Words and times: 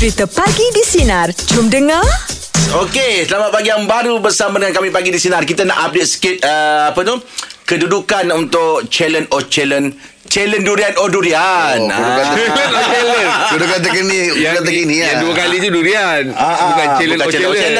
Cerita 0.00 0.24
Pagi 0.24 0.64
di 0.72 0.80
Sinar. 0.80 1.28
Jom 1.52 1.68
dengar. 1.68 2.00
Okey, 2.72 3.28
selamat 3.28 3.52
pagi 3.52 3.68
yang 3.68 3.84
baru 3.84 4.16
bersama 4.16 4.56
dengan 4.56 4.72
kami 4.72 4.88
pagi 4.88 5.12
di 5.12 5.20
sinar. 5.20 5.44
Kita 5.44 5.68
nak 5.68 5.92
update 5.92 6.08
sikit 6.08 6.36
uh, 6.40 6.88
apa 6.88 7.04
tu? 7.04 7.20
Kedudukan 7.68 8.32
untuk 8.32 8.88
challenge 8.88 9.28
oh 9.28 9.44
challenge 9.44 10.00
challenge 10.24 10.64
durian 10.64 10.96
oh 10.96 11.12
durian. 11.12 11.84
Oh, 11.84 11.92
kedudukan 11.92 12.16
Ah. 12.16 12.32
terkini. 12.32 13.20
Kedudukan 13.52 13.80
terkini. 13.84 14.20
Kedudukan 14.32 14.62
terkini 14.64 14.94
yang 14.96 15.12
ya. 15.12 15.20
dua 15.20 15.32
kali 15.36 15.56
tu 15.60 15.68
durian. 15.68 16.22
Ah, 16.32 16.40
ah, 16.40 16.56
bukan 16.72 16.86
challenge 16.96 17.20
bukan 17.20 17.28
oh 17.28 17.32
challenge, 17.36 17.52
oh, 17.52 17.60
challenge. 17.60 17.76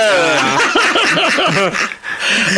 challenge. 1.41 1.96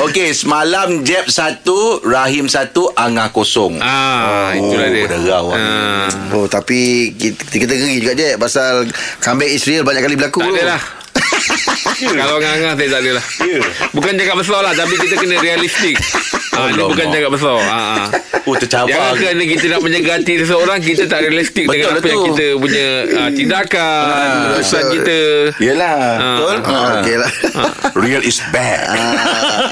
Okey, 0.08 0.32
semalam 0.32 1.04
Jeb 1.04 1.28
satu, 1.28 2.00
Rahim 2.04 2.48
satu, 2.48 2.92
Angah 2.96 3.32
kosong. 3.32 3.80
Ah, 3.80 4.48
ah 4.48 4.48
itulah 4.56 4.88
dia. 4.88 5.04
berderau. 5.08 5.52
Ah, 5.52 6.08
Oh 6.32 6.48
tapi 6.48 7.12
kita, 7.16 7.40
kita 7.46 7.72
ngeri 7.76 7.96
juga 8.00 8.12
je 8.16 8.28
pasal 8.40 8.88
comeback 9.20 9.50
Israel 9.52 9.84
banyak 9.84 10.02
kali 10.04 10.14
berlaku. 10.16 10.40
tak 10.40 10.52
adalah. 10.52 10.82
Kalau 12.24 12.36
ngangah 12.40 12.72
saya 12.74 12.88
tak 12.88 13.00
adalah. 13.04 13.24
Bukan 13.92 14.12
cakap 14.16 14.36
besar 14.40 14.60
lah 14.64 14.74
tapi 14.74 14.94
kita 14.96 15.14
kena 15.20 15.36
realistik. 15.38 15.96
Ah, 16.52 16.68
Alamak. 16.68 16.88
bukan 16.90 17.06
cakap 17.08 17.30
besar. 17.30 17.58
Ah, 17.58 17.72
ah. 17.72 18.06
Oh, 18.42 18.54
tercabar. 18.54 18.90
Jangan 18.90 19.12
kerana 19.16 19.42
kita 19.46 19.64
nak 19.68 19.80
menjaga 19.80 20.10
hati 20.12 20.34
seseorang 20.36 20.78
Kita 20.82 21.06
tak 21.06 21.22
realistik 21.22 21.62
Betul 21.62 21.78
Dengan 21.78 21.94
apa 21.94 22.08
yang 22.08 22.22
kita 22.26 22.46
punya 22.58 22.86
uh, 23.06 23.30
Tindakan 23.30 24.02
Ah, 24.02 24.50
Urusan 24.50 24.82
betul. 24.82 24.92
kita 24.92 25.16
Yelah, 25.62 25.94
Ah, 25.94 26.34
betul? 26.34 26.56
Ah, 26.66 26.90
okey 26.98 27.16
lah. 27.16 27.30
Real 27.94 28.22
is 28.22 28.42
bad. 28.50 28.82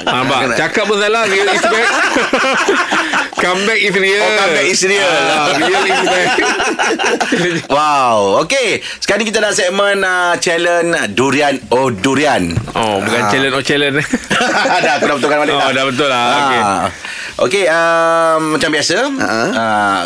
Ah, 0.07 0.23
bang, 0.23 0.55
cakap 0.55 0.87
pun 0.87 0.97
salah 0.97 1.27
Real 1.27 1.51
is 1.51 1.59
back 1.61 1.89
Comeback 3.41 3.81
is 3.81 3.95
real 3.95 4.21
Oh, 4.21 4.31
comeback 4.37 4.67
is 4.67 4.81
real. 4.83 5.01
ah, 5.01 5.49
Real 5.51 5.81
is 5.83 6.01
back 6.13 6.29
Wow 7.67 8.17
Okey 8.39 8.69
Sekarang 8.97 9.19
ni 9.19 9.27
kita 9.27 9.39
dah 9.39 9.49
segmen 9.49 9.97
uh, 9.99 10.37
Challenge 10.37 11.09
Durian 11.09 11.57
Oh 11.69 11.89
Durian 11.89 12.53
Oh 12.71 13.01
bukan 13.01 13.21
challenge 13.27 13.53
Oh 13.53 13.63
challenge 13.63 14.05
Dah 14.85 14.93
aku 14.95 15.05
dah 15.05 15.15
betulkan 15.17 15.37
balik 15.41 15.55
Oh 15.55 15.71
dah 15.71 15.83
betul 15.83 16.05
lah 16.05 16.25
okay. 16.31 16.59
Ah. 16.59 16.85
Okey 17.39 17.63
um, 17.65 18.41
Macam 18.53 18.69
biasa 18.69 18.95
Ha. 19.11 19.29
uh, 19.49 20.01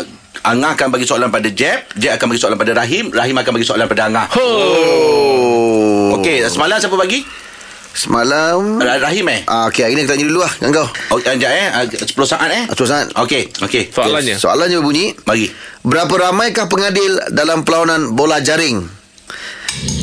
Angah 0.46 0.72
akan 0.72 0.88
bagi 0.88 1.04
soalan 1.04 1.28
pada 1.28 1.48
Jeb 1.48 1.90
Jeb 1.92 2.14
akan 2.14 2.26
bagi 2.28 2.40
soalan 2.40 2.56
pada 2.56 2.72
Rahim 2.72 3.10
Rahim 3.10 3.34
akan 3.34 3.52
bagi 3.52 3.66
soalan 3.66 3.84
pada 3.84 4.06
Angah 4.06 4.26
Oh. 4.32 6.16
Okey 6.16 6.40
semalam 6.46 6.78
siapa 6.78 6.94
bagi? 6.94 7.20
Semalam 7.96 8.76
Ra- 8.76 9.00
Rahim 9.00 9.24
eh? 9.26 9.40
Ah, 9.44 9.66
okey, 9.66 9.80
hari 9.80 9.96
ni 9.96 10.04
aku 10.04 10.12
tanya 10.12 10.24
dulu 10.26 10.40
lah 10.40 10.52
dengan 10.54 10.72
kau. 10.76 10.88
Oh, 11.10 11.18
sekejap 11.18 11.48
eh 11.50 11.66
Ah, 11.70 11.82
10 11.82 12.04
saat 12.22 12.50
eh 12.50 12.62
Ah, 12.62 12.76
10 12.76 12.84
saat. 12.84 13.06
Okey 13.16 13.42
Okey 13.58 13.82
Soalannya 13.88 14.36
Soalannya 14.36 14.76
berbunyi, 14.78 15.16
Bagi 15.18 15.48
berapa 15.80 16.12
ramaikah 16.12 16.66
pengadil 16.66 17.32
dalam 17.32 17.64
perlawanan 17.64 18.12
bola 18.12 18.38
jaring? 18.38 18.84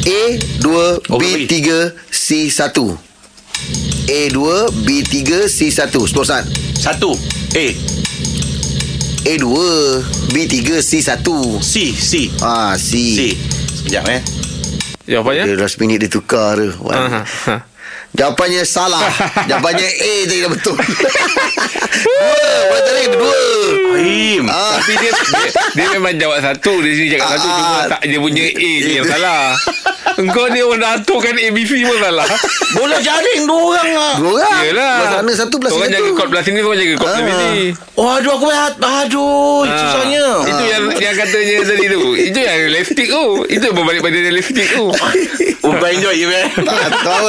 A 0.03 0.21
2, 0.59 1.05
Oh, 1.07 1.17
B 1.17 1.45
3, 1.45 1.93
C 2.09 2.49
1. 2.49 2.97
A 4.03 4.21
2, 4.27 4.41
B 4.83 4.89
3, 5.01 5.45
C 5.47 5.69
1. 5.69 5.93
10 5.93 6.09
saat. 6.23 6.43
Satu 6.75 7.13
A 7.53 7.65
A 9.23 9.33
2, 9.37 10.03
B 10.29 10.37
3, 10.45 10.81
C 10.81 10.99
1. 10.99 11.61
C 11.61 11.73
C 11.91 12.11
Ah, 12.39 12.73
C. 12.75 12.91
C 12.91 13.21
Sekejap 13.77 14.03
eh 14.09 14.21
Jawapannya 15.03 15.43
Dia 15.45 15.55
last 15.57 15.77
minute 15.77 15.99
dia 15.99 16.09
tukar 16.09 16.55
tu. 16.55 16.71
Aha. 16.87 17.23
Jawapannya 18.13 18.61
salah. 18.63 19.03
Jawapannya 19.43 19.85
A 19.85 20.13
tadi 20.23 20.39
dah 20.39 20.49
betul. 20.49 20.75
dua. 20.77 20.87
Jaring 22.79 23.03
ada 23.03 23.11
dua. 23.11 23.35
Rahim 23.93 24.41
Ah. 24.45 24.75
Tapi 24.75 24.91
dia, 24.95 25.11
dia 25.13 25.47
Dia 25.71 25.85
memang 25.93 26.11
jawab 26.15 26.35
satu 26.41 26.71
Dia 26.81 26.91
sini 26.91 27.07
cakap 27.11 27.27
satu 27.31 27.47
Cuma 27.47 27.71
Ah. 27.71 27.83
tak 27.87 27.99
Dia 28.03 28.17
punya 28.17 28.43
A 28.43 28.69
je 28.75 28.91
yang 28.91 29.07
salah 29.07 29.55
Engkau 30.13 30.45
ni 30.47 30.59
orang 30.59 30.77
dah 30.77 30.91
aturkan 30.95 31.31
ABC 31.33 31.79
pun 31.79 31.95
salah 31.97 32.23
Bola 32.73 32.95
jaring 32.99 33.39
dua 33.43 33.59
orang 33.71 33.87
lah 33.93 34.13
Dua 34.15 34.31
orang. 34.35 34.59
Yelah 34.63 34.93
Belah 34.95 35.11
sana 35.15 35.31
satu, 35.35 35.55
belah 35.55 35.69
Orang 35.71 35.83
sini 35.83 35.91
jaga 35.91 36.03
satu. 36.03 36.15
kot 36.15 36.27
belah 36.27 36.43
sini 36.43 36.57
Orang 36.59 36.75
jaga 36.75 36.93
kot 36.93 37.05
belah 37.05 37.13
Ah. 37.13 37.23
sini 37.23 37.47
Oh 37.93 38.09
aduh 38.11 38.31
aku 38.31 38.45
berat 38.45 38.73
Aduh 38.75 39.63
Ah. 39.63 39.77
Susahnya 39.79 40.25
Itu 40.43 40.63
yang 40.65 40.83
yang 40.99 41.15
katanya 41.15 41.53
tadi 41.63 41.83
tu 41.87 41.99
Itu 42.19 42.37
yang 42.39 42.55
realistik 42.59 43.05
tu 43.07 43.23
Itu 43.47 43.63
yang 43.63 43.75
berbalik 43.75 44.01
pada 44.01 44.17
realistik 44.19 44.65
tu 44.67 44.85
Umpan 45.63 45.89
enjoy 45.93 46.13
je 46.13 46.25
man 46.27 46.43
Tak 46.59 46.91
tahu 46.99 47.25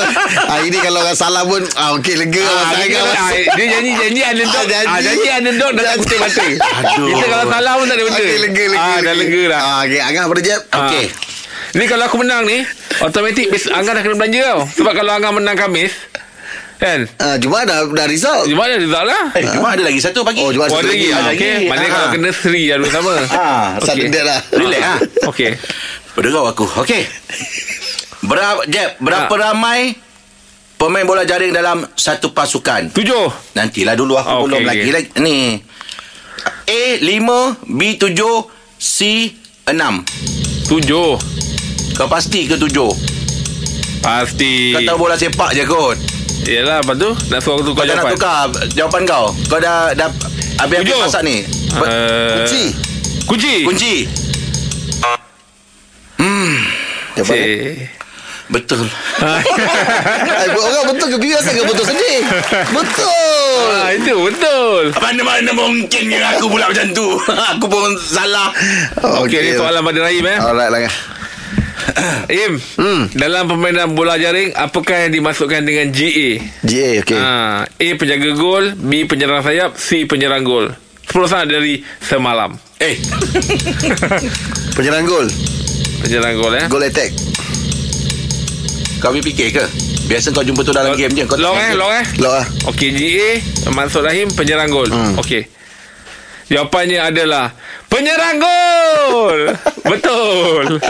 ah, 0.75 0.77
Ini 0.77 0.83
kalau 0.83 0.99
orang 1.01 1.15
salah 1.15 1.43
pun 1.43 1.62
ah, 1.73 1.95
Okey 1.95 2.15
lega 2.17 2.43
Ah, 2.43 2.51
ah, 2.67 2.73
dia, 2.77 2.99
ah, 2.99 3.31
dia 3.55 3.67
janji-janji 3.71 4.21
underdog 4.25 4.67
Ah, 4.67 4.69
janji. 4.69 4.89
ah, 4.89 5.01
Janji 5.01 5.29
underdog 5.33 5.73
Dah 5.73 5.85
tak 5.85 5.95
putih 5.97 6.19
mata 6.19 6.43
Aduh. 6.83 7.07
Kita 7.09 7.25
kalau 7.29 7.45
salah 7.49 7.73
pun 7.75 7.85
tak 7.85 7.95
ada 7.95 8.05
benda 8.05 8.19
Okey 8.19 8.39
lega 8.41 8.65
lega 8.69 8.83
ah, 8.84 8.99
Dah 9.01 9.15
lega 9.15 9.43
dah 9.47 9.61
ah, 9.61 9.81
Okey 9.84 10.01
Angah 10.03 10.23
pada 10.27 10.43
jap 10.43 10.61
Ah. 10.69 10.79
Okey. 10.84 11.05
Ni 11.73 11.84
kalau 11.84 12.05
aku 12.05 12.17
menang 12.17 12.43
ni 12.43 12.59
Automatik 13.01 13.47
Angah 13.69 13.93
dah 13.93 14.03
kena 14.03 14.17
belanja 14.17 14.41
tau 14.45 14.61
Sebab 14.73 14.93
kalau 14.93 15.13
Angah 15.13 15.33
menang 15.33 15.55
Kamis 15.55 15.95
Kan 16.75 17.07
ah, 17.17 17.37
Jumaat 17.37 17.65
dah, 17.65 17.87
dah 17.89 18.07
result 18.07 18.47
Jumaat 18.47 18.69
dah 18.69 18.81
result 18.81 19.05
lah 19.05 19.25
Eh 19.33 19.47
cuma 19.49 19.73
ada 19.73 19.83
lagi 19.83 19.99
satu 19.99 20.23
pagi 20.23 20.39
Oh, 20.39 20.51
Jumaat 20.51 20.69
Oh 20.69 20.77
ada 20.77 20.83
satu 20.83 20.91
lagi 20.91 21.07
lagi. 21.07 21.11
ah, 21.11 21.21
Ada 21.21 21.33
okay. 21.33 21.53
lagi. 21.53 21.67
Mana 21.67 21.81
Ah. 21.81 21.89
kalau 21.89 22.09
kena 22.11 22.29
Seri 22.31 22.65
Ada 22.69 22.87
sama 22.89 23.13
Ah, 23.31 23.67
Sudden 23.81 24.09
death 24.09 24.23
lah 24.25 24.41
Relax 24.53 24.83
ah. 24.83 24.99
Okay 25.25 25.51
Berderau 26.13 26.45
aku 26.45 26.67
Okey 26.77 27.03
Berapa 28.23 28.63
Jeb 28.67 28.91
Berapa 28.99 29.31
Ah. 29.31 29.39
ramai 29.45 29.81
Pemain 30.75 31.03
bola 31.03 31.23
jaring 31.23 31.51
dalam 31.51 31.87
Satu 31.95 32.31
pasukan. 32.31 32.91
Tujuh. 32.91 33.31
Nantilah 33.53 33.95
dulu 33.95 34.15
aku 34.15 34.29
Ah, 34.29 34.41
belum 34.43 34.59
okey, 34.59 34.67
lagi. 34.67 34.91
lagi 34.91 35.09
Ni. 35.19 35.39
A 36.65 36.83
5 36.99 37.65
B 37.65 37.81
7 37.95 38.17
C 38.77 38.97
6 39.65 40.05
Tujuh. 40.67 41.17
Kau 41.95 42.07
pasti 42.07 42.45
ke 42.45 42.55
7 42.55 42.91
Pasti. 44.01 44.73
Kau 44.73 44.83
tahu 44.83 44.99
bola 45.01 45.15
sepak 45.15 45.51
je 45.53 45.65
kot. 45.65 45.97
Yelah 46.45 46.77
lepas 46.79 46.93
tu 46.95 47.09
Nak 47.25 47.41
suruh 47.41 47.57
aku 47.57 47.73
Kau 47.73 47.73
tukar 47.73 47.84
dah 47.87 47.95
nak 47.95 48.05
jawapan. 48.05 48.15
tukar 48.15 48.45
Jawapan 48.75 49.03
kau. 49.07 49.25
Kau 49.49 49.59
dah 49.59 49.77
dah 49.95 50.09
Habis-habis 50.57 50.84
Tujuh. 50.87 50.99
masak 51.01 51.23
ni. 51.23 51.37
Ba- 51.73 51.83
Uh, 51.84 52.34
Kunci. 52.37 52.63
Kunci. 53.25 53.55
Kunci. 53.65 53.95
Jawapan 57.15 57.37
dia. 57.37 57.47
Eh. 57.49 57.75
Betul 58.54 58.87
Ay, 59.19 60.47
Orang 60.48 60.94
betul 60.94 61.09
ke 61.10 61.19
biasa 61.19 61.48
ke 61.50 61.62
betul 61.66 61.84
sedih 61.84 62.19
Betul 62.70 63.10
Ah, 63.75 63.91
itu 63.91 64.15
betul 64.15 64.94
Mana-mana 64.94 65.50
mungkin 65.50 66.04
aku 66.15 66.47
pula 66.47 66.70
macam 66.70 66.87
tu 66.94 67.19
Aku 67.50 67.66
pun 67.66 67.91
salah 67.98 68.54
Okey, 69.26 69.42
ni 69.42 69.50
soalan 69.53 69.82
pada 69.82 70.00
Rahim 70.00 70.25
eh. 70.25 70.38
Alright 70.38 70.70
lah. 70.70 70.81
Im, 72.31 72.54
Hmm. 72.81 73.03
dalam 73.12 73.44
permainan 73.44 73.92
bola 73.92 74.15
jaring, 74.16 74.54
apakah 74.54 75.04
yang 75.04 75.12
dimasukkan 75.12 75.62
dengan 75.62 75.91
GA? 75.91 76.41
GA 76.62 76.91
okey 77.03 77.19
Ha, 77.19 77.31
A 77.66 77.88
penjaga 77.94 78.31
gol, 78.32 78.72
B 78.75 79.04
penyerang 79.04 79.42
sayap, 79.42 79.76
C 79.76 80.06
penyerang 80.06 80.42
gol. 80.42 80.71
10 81.04 81.28
saat 81.28 81.47
dari 81.47 81.82
semalam. 82.00 82.56
Eh 82.78 82.97
Penyerang 84.76 85.04
gol 85.04 85.26
Penyerang 86.00 86.34
gol 86.36 86.54
eh. 86.56 86.66
Gol 86.66 86.82
attack 86.82 87.12
Kau 89.04 89.12
habis 89.12 89.20
fikir 89.20 89.53
ke 89.53 89.65
Biasa 90.09 90.32
kau 90.32 90.41
jumpa 90.41 90.65
tu 90.65 90.72
dalam 90.72 90.97
game 90.97 91.12
je 91.12 91.28
kau 91.28 91.37
Long 91.37 91.53
eh, 91.60 91.76
long 91.76 91.92
eh. 91.92 92.04
Lock 92.16 92.32
lah 92.41 92.47
Okey, 92.72 92.88
GA 92.97 93.31
Mansur 93.69 94.00
Rahim 94.00 94.32
penyerang 94.32 94.72
gol. 94.72 94.88
Hmm. 94.88 95.20
Okey. 95.20 95.44
Jawapannya 96.48 97.04
adalah 97.04 97.53
penyerang 97.94 98.43
gol. 98.43 99.41
Betul. 99.84 100.81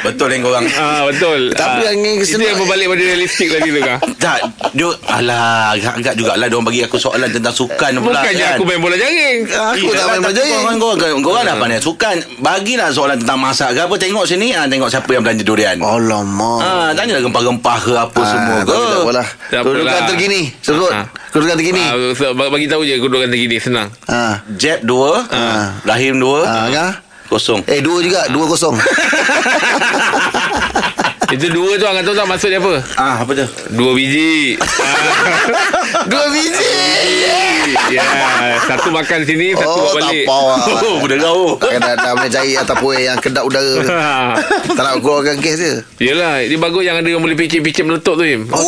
Betul 0.00 0.28
yang 0.30 0.42
korang 0.42 0.64
ah, 0.74 1.02
betul. 1.04 1.50
Tapi 1.52 1.80
Ah, 1.80 1.90
yang 1.90 1.98
itu 2.16 2.36
yang 2.36 2.56
berbalik 2.56 2.86
pada 2.88 3.02
realistik 3.04 3.48
tadi 3.50 3.68
tu 3.68 3.80
kan. 3.80 3.98
Tak 4.18 4.38
dia, 4.72 4.88
Alah 5.08 5.72
Agak-agak 5.72 6.14
jugalah 6.14 6.46
Diorang 6.46 6.66
bagi 6.66 6.82
aku 6.82 6.96
soalan 6.96 7.28
Tentang 7.28 7.54
sukan 7.54 7.90
pula 7.98 8.18
Bukannya 8.18 8.44
kan 8.44 8.54
aku 8.54 8.64
main 8.64 8.78
bola 8.78 8.94
jaring. 8.94 9.38
Aku 9.46 9.86
Eh, 9.86 9.94
tak 9.94 10.06
main 10.06 10.20
tapi 10.20 10.24
belajar 10.28 10.42
Korang, 10.44 10.78
korang, 10.78 11.20
korang 11.22 11.42
dah 11.44 11.56
pandai 11.56 11.78
sukan 11.78 12.16
Bagilah 12.38 12.88
soalan 12.90 13.16
tentang 13.16 13.38
masak 13.38 13.72
ke 13.72 13.80
apa 13.80 13.94
Tengok 13.94 14.24
sini 14.24 14.52
ah, 14.52 14.66
Tengok 14.66 14.88
siapa 14.88 15.08
yang 15.08 15.22
belanja 15.22 15.42
durian 15.42 15.76
Alamak 15.78 16.60
Ah, 16.60 16.90
tanyalah 16.92 17.22
rempah-rempah 17.22 17.78
ke 17.78 17.92
apa 17.94 18.20
semua 18.22 18.58
ke. 18.60 18.74
Tak 18.74 18.98
apalah 19.00 19.28
Tak 19.48 19.60
Kedudukan 19.62 19.86
apalah. 19.88 20.08
terkini 20.08 20.40
Sebut 20.60 20.92
Ah. 20.92 21.06
Kedudukan 21.28 21.56
terkini 21.56 21.82
Ah, 21.84 21.94
bagi 22.48 22.66
tahu 22.66 22.82
je 22.82 22.96
kedudukan 22.96 23.28
terkini 23.28 23.56
senang. 23.56 23.88
Ah, 24.04 24.40
Jeb 24.52 24.82
dua, 24.82 25.24
Ah. 25.28 25.76
Rahim 25.84 26.16
dua, 26.16 26.42
ah, 26.42 26.64
Angah 26.64 26.90
kosong. 27.28 27.60
Eh 27.64 27.78
dua 27.78 28.00
juga 28.00 28.24
Dua 28.26 28.44
kosong 28.46 28.72
Itu 31.28 31.44
dua 31.52 31.76
tu 31.76 31.84
Angkat 31.84 32.02
tahu 32.02 32.16
tak 32.16 32.24
maksud 32.26 32.48
dia 32.48 32.56
apa? 32.56 32.80
Ah, 32.96 33.20
apa 33.20 33.30
tu? 33.34 33.44
Dua 33.70 33.92
biji. 33.92 34.56
Ah. 34.56 34.96
Dua 36.10 36.24
biji 36.26 36.72
Ya, 37.88 38.00
satu 38.64 38.88
makan 38.88 39.24
sini, 39.24 39.52
satu 39.52 39.64
Oh, 39.66 39.76
bawa 39.86 40.00
tak 40.00 40.08
balik. 40.08 40.24
apa 40.24 40.32
awak. 40.34 40.58
Oh, 40.84 40.96
berderau. 41.00 41.40
Takkan 41.58 41.80
dah, 41.82 41.94
dah 41.94 42.12
boleh 42.14 42.30
cari 42.30 42.52
ataupun 42.54 42.90
yang 42.96 43.18
kedap 43.18 43.44
udara 43.44 43.72
tu. 43.76 43.88
Tak 44.70 44.82
nak 44.82 44.94
keluarkan 44.98 45.36
kes 45.38 45.54
dia. 45.56 45.74
Yelah, 45.98 46.40
ini 46.42 46.56
bagus 46.56 46.80
yang 46.82 46.96
ada 46.96 47.04
yang 47.06 47.20
boleh 47.20 47.32
picit-picit 47.34 47.84
meletup 47.84 48.16
tu, 48.16 48.24
Im. 48.24 48.48
Oh. 48.48 48.60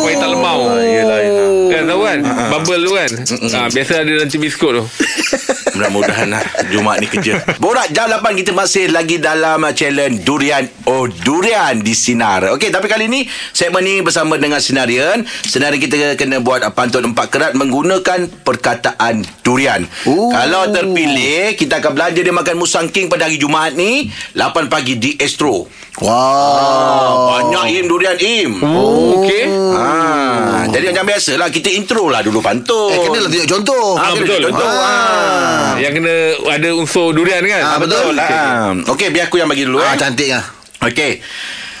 supaya 0.00 0.14
tak 0.16 0.28
lemau. 0.28 0.58
Yelah, 0.76 1.18
yelah. 1.20 1.46
Kan 1.68 1.82
tahu 1.84 2.00
kan? 2.00 2.18
Bubble 2.50 2.80
tu 2.82 2.92
kan? 2.96 3.10
Ha, 3.52 3.58
biasa 3.68 3.92
ada 4.02 4.12
nanti 4.24 4.36
biskut 4.36 4.72
tu. 4.76 4.84
Mudah-mudahan 5.78 6.26
lah 6.26 6.42
Jumaat 6.74 6.98
ni 6.98 7.06
kerja 7.06 7.38
Borak 7.62 7.94
jam 7.94 8.10
8 8.10 8.34
Kita 8.34 8.50
masih 8.50 8.90
lagi 8.90 9.22
dalam 9.22 9.62
uh, 9.62 9.70
Challenge 9.70 10.26
Durian 10.26 10.66
Oh 10.90 11.06
Durian 11.06 11.78
Di 11.78 11.94
Sinar 11.94 12.50
Okey 12.58 12.74
tapi 12.74 12.90
kali 12.90 13.06
ni 13.06 13.22
Segmen 13.54 13.86
ni 13.86 14.02
bersama 14.02 14.34
dengan 14.34 14.58
Sinarian 14.58 15.22
Sinarian 15.22 15.78
kita 15.78 16.18
kena 16.18 16.42
buat 16.42 16.66
uh, 16.66 16.74
Pantun 16.74 17.14
empat 17.14 17.30
kerat 17.30 17.52
Menggunakan 17.54 18.26
Perkataan 18.42 19.22
Durian 19.46 19.86
Ooh. 20.10 20.34
Kalau 20.34 20.66
terpilih 20.74 21.54
Kita 21.54 21.78
akan 21.78 21.94
belanja 21.94 22.26
dia 22.26 22.34
makan 22.34 22.58
Musang 22.58 22.90
King 22.90 23.06
Pada 23.06 23.30
hari 23.30 23.38
Jumaat 23.38 23.78
ni 23.78 24.10
8 24.34 24.66
pagi 24.66 24.98
di 24.98 25.14
Astro 25.14 25.70
Wow. 25.98 26.14
Ah, 26.14 27.10
Banyak 27.42 27.74
Im 27.74 27.84
Durian 27.90 28.14
Im 28.22 28.50
Oh, 28.62 29.18
okey. 29.18 29.50
Ah, 29.74 30.62
jadi 30.70 30.94
macam 30.94 31.10
biasa 31.10 31.34
lah 31.34 31.50
Kita 31.50 31.66
intro 31.74 32.06
lah 32.06 32.22
dulu 32.22 32.37
pantun 32.40 32.88
Eh, 32.88 32.98
kena 33.00 33.18
lah 33.18 33.28
tunjuk 33.28 33.48
contoh. 33.48 33.86
Ah, 33.90 34.00
Ah, 34.00 34.10
kena 34.10 34.20
betul. 34.20 34.40
Contoh 34.46 34.66
Ah. 34.66 34.80
ah. 34.80 35.70
Yang 35.76 35.92
kena 35.94 36.14
ada 36.48 36.68
unsur 36.72 37.08
durian 37.10 37.40
kan? 37.40 37.62
Ah, 37.62 37.76
betul. 37.76 38.12
Betul. 38.12 38.16
Ah. 38.18 38.70
Okey, 38.88 39.08
biar 39.08 39.26
aku 39.26 39.36
yang 39.36 39.46
bagi 39.46 39.64
dulu 39.64 39.78
Ah, 39.78 39.92
eh. 39.92 39.96
cantik 39.96 40.28
lah. 40.28 40.44
Okey. 40.80 41.12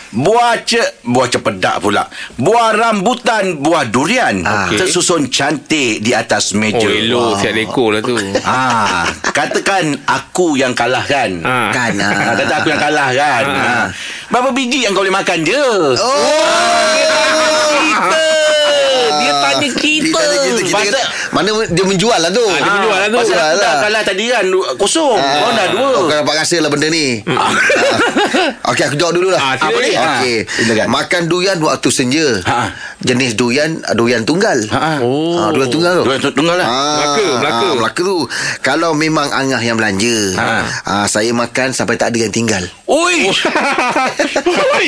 Buah 0.08 0.64
ce 0.64 0.80
buah 1.04 1.28
cepedak 1.28 1.84
pula. 1.84 2.08
Buah 2.34 2.72
rambutan, 2.72 3.60
buah 3.60 3.84
durian 3.84 4.40
Ah. 4.40 4.64
Okey. 4.64 4.80
tersusun 4.80 5.28
cantik 5.28 6.00
di 6.00 6.12
atas 6.12 6.54
meja. 6.54 6.80
Oh, 6.80 6.88
elok. 6.88 7.36
Siap 7.38 7.52
dekor 7.52 7.88
lah 7.92 8.00
tu. 8.00 8.16
Ah, 8.40 9.04
katakan 9.28 9.84
aku 10.02 10.56
yang 10.56 10.72
kalah 10.72 11.04
kan. 11.04 11.28
Ah. 11.42 11.68
Kan. 11.70 11.92
Ah, 11.94 12.08
ah. 12.08 12.34
kata 12.34 12.54
aku 12.56 12.68
yang 12.68 12.80
kalah 12.80 13.08
kan. 13.12 13.44
Ah. 13.46 13.60
Ah. 13.60 13.86
Berapa 14.28 14.48
biji 14.50 14.82
yang 14.82 14.92
kau 14.92 15.04
boleh 15.04 15.12
makan 15.12 15.44
je? 15.44 15.60
Oh. 15.92 16.88
Kita. 17.78 18.24
Dia 19.18 19.32
tanya 19.34 19.68
kita. 19.68 19.76
Kita, 19.76 19.76
kita, 19.76 19.76
kita, 19.76 19.97
kita, 20.68 20.98
Pasal- 20.98 21.17
mana 21.30 21.48
dia 21.66 21.84
menjual 21.84 22.16
lah 22.16 22.30
tu. 22.30 22.42
Ah, 22.42 22.56
dia 22.56 22.70
menjual 22.72 22.98
lah 22.98 23.08
tu. 23.08 23.16
Pasal 23.18 23.34
aku 23.34 23.56
dah 23.56 23.66
lah. 23.66 23.76
kalah 23.80 24.02
tadi 24.02 24.24
kan 24.26 24.44
Kosong 24.74 25.16
Ah, 25.16 25.34
Kau 25.38 25.50
dah 25.52 25.66
dua 25.68 25.88
Kau 25.98 26.14
dapat 26.14 26.34
rasa 26.36 26.56
lah 26.58 26.68
benda 26.68 26.86
ni 26.86 27.20
Ah. 27.24 27.50
Okey 28.68 28.84
aku 28.84 28.96
jawab 28.96 29.12
dulu 29.12 29.28
lah 29.28 29.40
Ah, 29.40 29.54
sila. 29.54 29.68
Apa 29.68 29.78
ni? 29.78 29.90
Okey 29.90 30.36
Ah, 30.38 30.52
silakan. 30.56 30.86
Makan 30.88 31.22
durian 31.26 31.58
waktu 31.58 31.88
senja 31.88 32.26
Ha. 32.42 32.72
Jenis 32.98 33.34
durian 33.34 33.68
Durian 33.90 34.22
tunggal 34.22 34.58
Ha. 34.68 35.00
Oh. 35.00 35.36
Ah, 35.36 35.48
Durian 35.50 35.68
tunggal 35.68 35.92
tu 35.94 36.02
Durian 36.04 36.20
tu- 36.20 36.34
tunggal 36.34 36.56
lah. 36.56 36.68
Melaka, 36.68 37.26
Melaka. 37.36 37.64
ah, 37.64 37.74
Melaka 37.76 38.00
tu 38.02 38.18
Kalau 38.60 38.90
memang 38.92 39.28
Angah 39.28 39.60
yang 39.60 39.74
belanja 39.74 40.16
Ha. 40.34 40.48
ah, 40.84 41.06
Saya 41.06 41.30
makan 41.30 41.72
sampai 41.72 41.94
tak 41.94 42.10
ada 42.10 42.18
yang 42.20 42.30
tinggal 42.30 42.62
Oi 42.84 43.28
Oi 44.48 44.86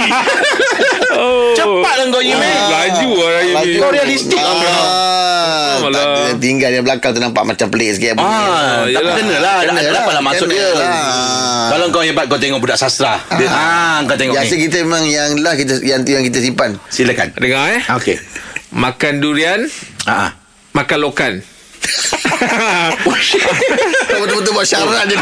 Oh. 1.13 1.53
Cepatlah 1.53 2.07
kau 2.09 2.23
ni 2.23 2.33
Laju 2.33 3.11
ini. 3.43 3.77
Kau 3.77 3.91
realistik 3.91 4.39
ah, 4.39 5.83
Alah. 5.83 6.30
Tak 6.31 6.33
yang 6.33 6.39
tinggal 6.41 6.71
Yang 6.71 6.85
belakang 6.87 7.11
tu 7.11 7.21
nampak 7.21 7.43
macam 7.45 7.67
pelik 7.67 7.91
sikit 7.93 8.15
bunyi. 8.15 8.25
Ah, 8.25 8.87
tak 8.87 8.91
yelah. 8.97 9.15
kena 9.17 9.37
lah 9.37 9.57
Kena 9.61 9.81
Kena 9.81 9.91
lah. 9.91 10.05
lah 10.09 10.23
masuk 10.23 10.47
Kena 10.47 10.55
dia 10.55 10.69
lah. 10.73 11.69
Kalau 11.69 11.85
kau 11.89 12.01
hebat 12.01 12.25
Kau 12.27 12.39
tengok 12.39 12.59
budak 12.59 12.77
sastra 12.77 13.19
dia, 13.33 13.47
Ah, 13.47 13.99
kau 14.05 14.15
tengok 14.15 14.35
Biasa 14.37 14.53
ni 14.53 14.63
kita 14.63 14.77
memang 14.81 15.03
yang 15.05 15.31
lah 15.39 15.55
kita 15.55 15.75
yang 15.81 16.01
yang 16.03 16.23
kita 16.23 16.39
simpan. 16.39 16.79
Silakan 16.87 17.35
Dengar 17.35 17.67
eh. 17.71 17.83
Okey 17.93 18.17
Makan 18.71 19.19
durian, 19.19 19.67
Ah. 20.05 20.31
makan 20.71 20.99
lokan. 21.03 21.33
Kau 24.07 24.19
betul-betul 24.21 24.53
buat 24.53 24.63
syarat 24.63 25.05
je. 25.07 25.17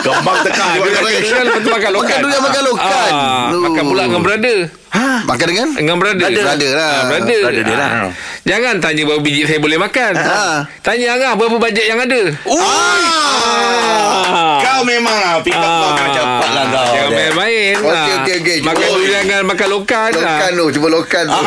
Kembang 0.00 0.38
tekan 0.42 0.66
Ah, 0.66 1.58
tu 1.58 1.68
makan 1.68 1.90
lokan. 1.92 2.08
Makan 2.08 2.18
durian, 2.22 2.40
makan 2.40 2.62
lokan. 2.64 3.10
Ah, 3.12 3.52
makan 3.52 3.82
pula 3.84 4.02
dengan 4.04 4.22
brother. 4.22 4.58
Makan 5.24 5.46
dengan? 5.46 5.66
Dengan 5.72 5.96
brother. 5.96 6.28
Brother. 6.28 6.44
Brother 6.44 6.70
lah. 6.72 6.92
Ah, 6.92 7.02
brother. 7.08 7.38
Brother 7.40 7.62
dia 7.62 7.76
lah. 7.76 7.88
Ah. 7.88 8.08
Jangan 8.42 8.74
tanya 8.78 9.02
berapa 9.02 9.18
biji 9.18 9.42
saya 9.42 9.58
boleh 9.58 9.76
makan. 9.76 10.12
Ah. 10.14 10.56
Tanya 10.80 11.06
Angah 11.14 11.32
berapa 11.34 11.56
bajet 11.56 11.84
yang 11.86 11.98
ada. 11.98 12.20
Ah. 12.46 14.58
Kau 14.58 14.80
memang 14.84 15.14
lah 15.14 15.38
Pick 15.40 15.54
up 15.54 15.94
kau 15.94 16.08
cepat 16.10 16.48
lah 16.50 16.64
kau 16.68 16.84
Jangan 16.92 17.10
main-main. 17.10 17.74
Okey, 17.78 17.88
Ah. 17.88 18.16
okey, 18.20 18.34
okey. 18.42 18.56
Makan 18.60 18.86
durian 18.92 19.22
dengan 19.24 19.42
makan 19.46 19.66
lokan. 19.70 20.08
Lokan 20.12 20.50
tu, 20.52 20.64
cuba 20.74 20.86
lokan 20.90 21.22
tu. 21.24 21.40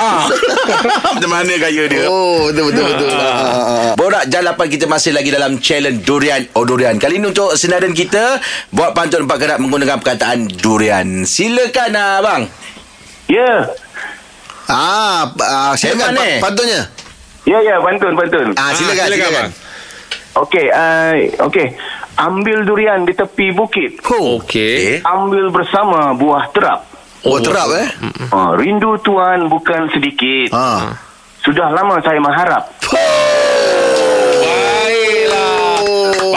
Macam 1.13 1.29
mana 1.29 1.51
gaya 1.55 1.83
dia 1.85 2.03
Oh, 2.07 2.47
betul 2.47 2.63
betul 2.71 2.85
betul. 2.87 3.09
Borak 3.95 4.23
8 4.25 4.57
kita 4.69 4.85
masih 4.85 5.11
lagi 5.11 5.29
dalam 5.29 5.57
challenge 5.59 6.01
Durian 6.01 6.45
Oh 6.53 6.63
Durian 6.63 6.95
Kali 6.95 7.17
ini 7.17 7.27
untuk 7.27 7.53
senaran 7.53 7.91
kita 7.91 8.37
Buat 8.69 8.93
pantun 8.93 9.25
empat 9.25 9.37
kerat 9.37 9.57
menggunakan 9.59 9.97
perkataan 9.99 10.47
Durian 10.47 11.25
Silakan 11.25 11.91
abang 11.93 12.41
Ya. 13.29 13.69
Ah, 14.65 15.29
ah, 15.31 15.71
saya 15.73 15.93
ni. 15.93 16.01
pa- 16.01 16.49
pantunnya. 16.49 16.81
Ya, 17.45 17.57
ya, 17.61 17.77
pantun, 17.77 18.13
pantun. 18.13 18.47
Ah, 18.53 18.73
silakan, 18.73 19.05
silakan, 19.05 19.09
silakan. 19.09 19.33
abang. 19.33 19.51
Okey, 20.39 20.65
uh, 20.69 21.13
okey. 21.45 21.67
Ambil 22.15 22.57
durian 22.61 23.01
di 23.01 23.13
tepi 23.13 23.49
bukit. 23.49 23.97
Oh, 24.05 24.37
Okey. 24.37 24.99
Ambil 25.01 25.49
bersama 25.49 26.11
buah 26.13 26.51
terap. 26.51 26.83
oh 27.21 27.39
terap 27.39 27.67
eh. 27.73 27.87
Uh, 28.29 28.53
rindu 28.55 28.99
tuan 28.99 29.47
bukan 29.47 29.87
sedikit. 29.89 30.51
Ah. 30.51 30.95
Sudah 31.39 31.71
lama 31.71 31.95
saya 31.99 32.19
mengharap. 32.19 32.67
Baiklah. 32.83 33.18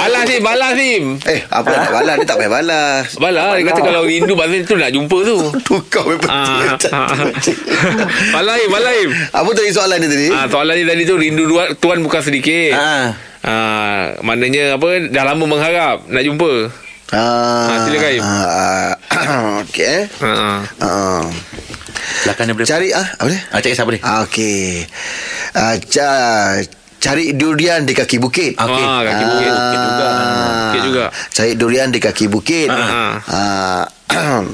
Balas 0.03 0.23
Sim, 0.25 0.41
balas 0.41 0.73
Sim. 0.75 1.03
Eh, 1.23 1.41
apa 1.47 1.69
nak 1.69 1.91
balas? 1.93 2.15
Dia 2.17 2.27
tak 2.27 2.37
payah 2.37 2.53
balas. 2.53 3.07
Balas, 3.17 3.55
dia 3.55 3.65
kata 3.65 3.81
kalau 3.81 4.03
rindu 4.03 4.35
pasal 4.35 4.61
tu 4.63 4.75
nak 4.75 4.91
jumpa 4.91 5.19
tu. 5.23 5.37
Tukar 5.69 6.03
betul. 6.05 6.27
Ah, 6.29 6.75
ah. 6.75 7.09
Balas 8.33 8.55
Im, 8.59 8.69
balas 8.69 8.93
Im. 8.99 9.11
Apa 9.31 9.51
tadi 9.53 9.71
soalan 9.71 9.99
dia 9.99 10.09
tadi? 10.09 10.29
Ah, 10.29 10.47
soalan 10.47 10.75
ni 10.75 10.85
tadi 10.85 11.03
tu 11.05 11.15
rindu 11.15 11.47
dua- 11.47 11.73
tuan 11.75 12.01
bukan 12.01 12.19
sedikit. 12.21 12.75
Ah. 12.75 13.15
Ah, 13.41 14.19
maknanya 14.21 14.75
apa 14.75 14.87
dah 15.05 15.25
lama 15.25 15.45
mengharap 15.45 16.07
nak 16.07 16.23
jumpa. 16.23 16.71
Ah, 17.09 17.69
Ah, 17.69 17.79
silakan, 17.85 18.11
Im. 18.11 18.23
Ah, 18.23 18.93
Okey 19.63 19.85
eh. 19.85 20.03
Ha 20.19 20.31
ah. 20.31 20.61
Ah. 20.79 21.23
Silakan 22.23 22.45
dia 22.45 22.55
boleh 22.55 22.69
Cari 22.69 22.89
ah, 22.91 23.07
apa 23.13 23.29
dia? 23.29 23.41
ah, 23.47 23.59
Cari 23.59 23.75
siapa 23.75 23.91
dia 23.91 24.01
Ah, 24.01 24.19
okey. 24.25 24.87
Ah, 25.53 25.75
ca- 25.79 26.82
cari 27.03 27.35
durian 27.35 27.83
di 27.83 27.93
kaki 27.93 28.17
bukit. 28.17 28.55
Okey. 28.55 28.85
Ah, 28.85 29.03
kaki 29.03 29.25
bukit. 29.27 29.51
Bukit 29.51 29.81
juga. 29.83 30.09
Bukit 30.63 30.83
juga. 30.87 31.05
Cari 31.29 31.53
durian 31.53 31.89
di 31.89 31.99
kaki 31.99 32.25
bukit. 32.29 32.69
Ah, 32.71 33.19
Ah. 33.27 33.83
Ah. 34.09 34.43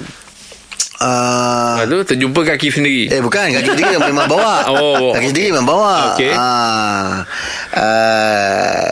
Lepas 0.99 1.87
tu 1.87 1.99
terjumpa 2.11 2.41
kaki 2.45 2.69
sendiri. 2.73 3.06
Eh 3.06 3.23
bukan 3.23 3.55
Kaki 3.55 3.71
sendiri 3.71 4.03
memang 4.03 4.27
bawa 4.27 4.67
Oh. 4.75 5.15
Kaki 5.15 5.31
sendiri 5.31 5.55
memang 5.55 5.69
bawa 5.69 5.95
Okey. 6.11 6.35
ah, 6.35 7.23
uh, 7.71 8.83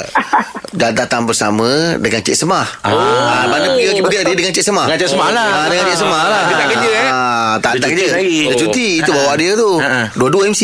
Dah 0.70 0.92
datang 0.92 1.26
bersama 1.26 1.98
Dengan 1.98 2.22
Cik 2.22 2.36
Semah 2.36 2.62
oh. 2.84 2.94
ah, 2.94 3.50
Mana 3.50 3.74
pergi 3.74 3.90
kaki 3.90 4.02
bukit 4.02 4.18
tadi 4.22 4.34
Dengan 4.36 4.52
Cik 4.54 4.62
Semah 4.62 4.86
Dengan 4.86 5.00
Cik 5.00 5.10
Semah 5.10 5.28
lah. 5.32 5.46
ah, 5.48 5.66
Dengan 5.66 5.82
Cik 5.82 5.98
Semah 5.98 6.22
lah 6.22 6.40
Dia 6.44 6.54
tak 6.54 6.66
kerja, 6.68 6.90
eh? 6.92 7.06
ah, 7.08 7.54
Tak, 7.58 7.72
Dia 7.72 7.80
tak 7.80 7.88
cuti 7.88 8.04
kerja. 8.06 8.18
Dia 8.22 8.54
cuti 8.54 8.88
Itu 9.00 9.10
bawa 9.10 9.32
dia 9.34 9.52
tu 9.56 9.70
Ah. 9.82 10.06
Dua-dua 10.14 10.42
MC 10.46 10.62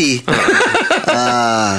ah, 1.12 1.72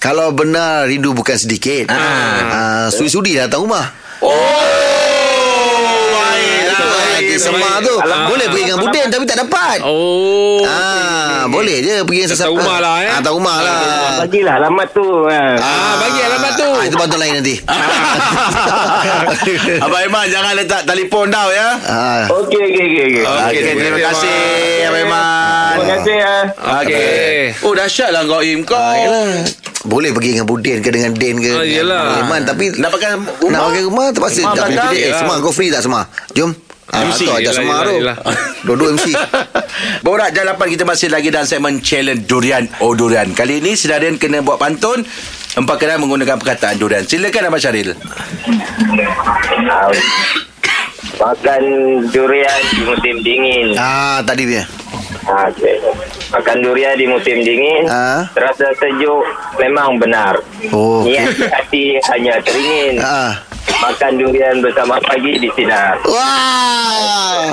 Kalau 0.00 0.32
benar 0.32 0.88
rindu 0.88 1.12
bukan 1.12 1.36
sedikit 1.36 1.92
ah. 1.92 2.88
Sudi-sudi 2.88 3.36
datang 3.36 3.68
rumah 3.68 3.86
Baik 4.18 4.87
Semah 7.38 7.78
tu 7.80 7.94
Alamak. 7.96 8.26
Boleh 8.28 8.46
pergi 8.48 8.64
dengan 8.64 8.78
Budin 8.80 9.06
Tapi 9.08 9.24
tak 9.24 9.38
dapat 9.40 9.76
Oh. 9.80 10.60
Ah, 10.64 11.46
boleh 11.46 11.78
je 11.80 12.02
pergi 12.02 12.20
dengan 12.20 12.34
Datang 12.34 12.52
rumah 12.52 12.76
lah, 12.78 12.94
eh? 12.98 13.08
Ah, 13.08 13.16
datang 13.18 13.34
rumah 13.34 13.56
lah. 13.58 13.78
Bagilah 14.20 14.54
alamat 14.58 14.88
tu. 14.90 15.06
Ha. 15.24 15.40
Ah, 15.56 15.94
bagi 15.96 16.20
alamat 16.20 16.52
tu. 16.52 16.68
Ah, 16.68 16.82
itu 16.84 16.96
pantun 16.96 17.18
lain 17.18 17.32
nanti. 17.38 17.54
Abang 19.80 20.02
Iman 20.02 20.26
jangan 20.26 20.52
letak 20.54 20.82
telefon 20.84 21.28
tau 21.28 21.48
ya 21.48 21.68
ah. 21.78 22.22
Okey, 22.28 22.58
okey, 22.60 22.84
okey. 22.84 23.04
okey. 23.08 23.24
Okey 23.24 23.60
terima 23.74 24.00
kasih 24.02 24.38
Abang 24.84 25.02
Iman 25.04 25.74
Terima 25.78 25.86
kasih 25.94 26.14
ya. 26.16 26.34
Okey. 26.76 27.38
Oh 27.62 27.72
dahsyat 27.72 28.10
lah 28.10 28.22
kau 28.24 28.40
Im 28.40 28.60
Kau 28.62 28.76
Yalah. 28.76 29.46
Boleh 29.84 30.10
pergi 30.10 30.34
dengan 30.34 30.46
Budin 30.46 30.82
ke 30.82 30.90
dengan 30.90 31.14
Den 31.14 31.36
ke 31.38 31.52
Ah. 31.54 32.20
Iman 32.20 32.40
tapi 32.42 32.74
Nak 32.74 32.90
pakai 32.90 33.08
rumah? 33.14 33.48
nak 33.48 33.60
pakai 33.64 33.82
rumah 33.84 34.04
terpaksa 34.10 34.40
tak 34.52 34.66
pergi. 34.68 35.00
Eh, 35.00 35.12
semua 35.14 35.34
kau 35.38 35.50
free 35.50 35.70
tak 35.70 35.80
semua? 35.80 36.04
Jom. 36.34 36.50
Ah, 36.88 37.04
MC. 37.04 37.20
tu 37.22 37.32
ajak 37.34 37.52
yelah, 37.58 38.16
tu. 38.16 38.32
Dua-dua 38.66 38.88
MC. 38.92 39.12
Borak 40.00 40.32
Jam 40.32 40.48
8 40.48 40.56
kita 40.68 40.82
masih 40.82 41.08
lagi 41.08 41.28
dalam 41.28 41.44
segmen 41.44 41.78
challenge 41.78 42.24
Durian 42.24 42.64
Oh 42.80 42.92
Durian 42.92 43.30
Kali 43.30 43.60
ini 43.60 43.72
Sedarian 43.72 44.16
kena 44.16 44.40
buat 44.40 44.56
pantun 44.56 45.04
Empat 45.54 45.76
kena 45.76 45.96
menggunakan 45.96 46.34
perkataan 46.34 46.76
durian 46.76 47.04
Silakan 47.04 47.46
Abang 47.46 47.60
Syaril 47.60 47.92
Makan 51.18 51.62
durian 52.08 52.60
di 52.70 52.82
musim 52.84 53.14
dingin. 53.20 53.74
ah, 53.74 54.22
tadi 54.22 54.46
dia. 54.46 54.62
Ah, 55.24 55.50
okay. 55.50 55.74
Makan 56.30 56.56
durian 56.62 56.94
di 56.94 57.04
musim 57.04 57.36
dingin 57.38 57.84
Ah. 57.84 58.22
Terasa 58.30 58.70
sejuk 58.72 59.26
Memang 59.58 59.98
benar 59.98 60.38
Oh, 60.70 61.02
okey. 61.02 61.18
Niat 61.18 61.34
hati 61.50 61.84
hanya 62.06 62.38
teringin 62.40 62.94
Ah. 62.98 63.34
Makan 63.70 64.12
durian 64.16 64.56
bersama 64.58 64.96
pagi 64.98 65.36
di 65.36 65.48
sinar 65.52 66.00
Wah. 66.02 67.52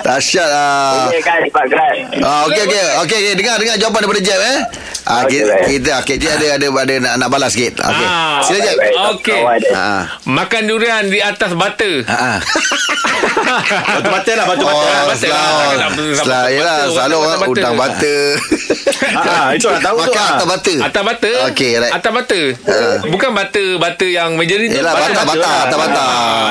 Dahsyat 0.00 0.46
lah. 0.46 1.08
Okey 1.08 1.20
kan 1.22 1.40
Pak 1.48 1.64
Grant 1.66 1.98
Ah, 2.20 2.44
okey 2.44 2.62
okey. 2.62 2.82
Okey 3.00 3.18
okey 3.20 3.32
dengar 3.34 3.56
dengar 3.56 3.76
jawapan 3.78 4.00
daripada 4.02 4.20
Jeb 4.20 4.40
eh. 4.40 4.58
Ah, 5.04 5.20
Okey, 5.20 5.36
kita, 5.36 5.44
baik. 5.46 5.64
kita 5.68 5.90
okey 6.00 6.16
dia 6.16 6.30
ada 6.32 6.46
ada 6.56 6.66
ada 6.70 6.94
nak, 6.98 7.14
nak 7.20 7.28
balas 7.28 7.52
sikit. 7.52 7.76
Okey. 7.78 8.06
Ah, 8.06 8.40
Sila 8.40 8.58
Jeb. 8.60 8.76
Okey. 9.16 9.40
Ah. 9.70 10.02
Makan 10.24 10.62
durian 10.64 11.04
di 11.06 11.20
atas 11.20 11.52
bata. 11.54 11.90
Ha 12.04 12.16
ah. 12.16 12.38
Batu 13.44 14.08
bata 14.10 14.32
lah, 14.34 14.44
batu 14.46 14.64
bata. 14.64 14.74
Oh, 14.74 15.04
bata 15.04 15.14
selah. 15.16 15.36
lah. 15.36 15.68
Kenapa 15.70 16.00
Selah, 16.16 16.42
batu 16.48 16.88
Selalu 16.90 17.14
batu 17.14 17.24
orang 17.24 17.40
udang 17.48 17.74
bata. 17.76 18.14
Ah, 19.14 19.54
itu 19.54 19.66
nak 19.66 19.82
tahu 19.82 19.96
tu. 20.04 20.12
Makan 20.12 20.22
ah. 20.22 20.32
atas 20.36 20.46
bata. 20.48 20.74
Atas 20.86 21.02
bata. 21.02 21.30
Okey, 21.50 21.72
right. 21.80 21.92
Atas 21.92 22.12
bata. 22.12 22.40
Bukan 23.08 23.30
bata 23.34 23.64
bata 23.78 24.06
yang 24.06 24.34
menjerit 24.38 24.68
tu. 24.70 24.78
Yelah, 24.80 24.94
bata, 24.94 25.20
bata, 25.26 25.50
atas 25.68 25.78
bata. 25.78 26.04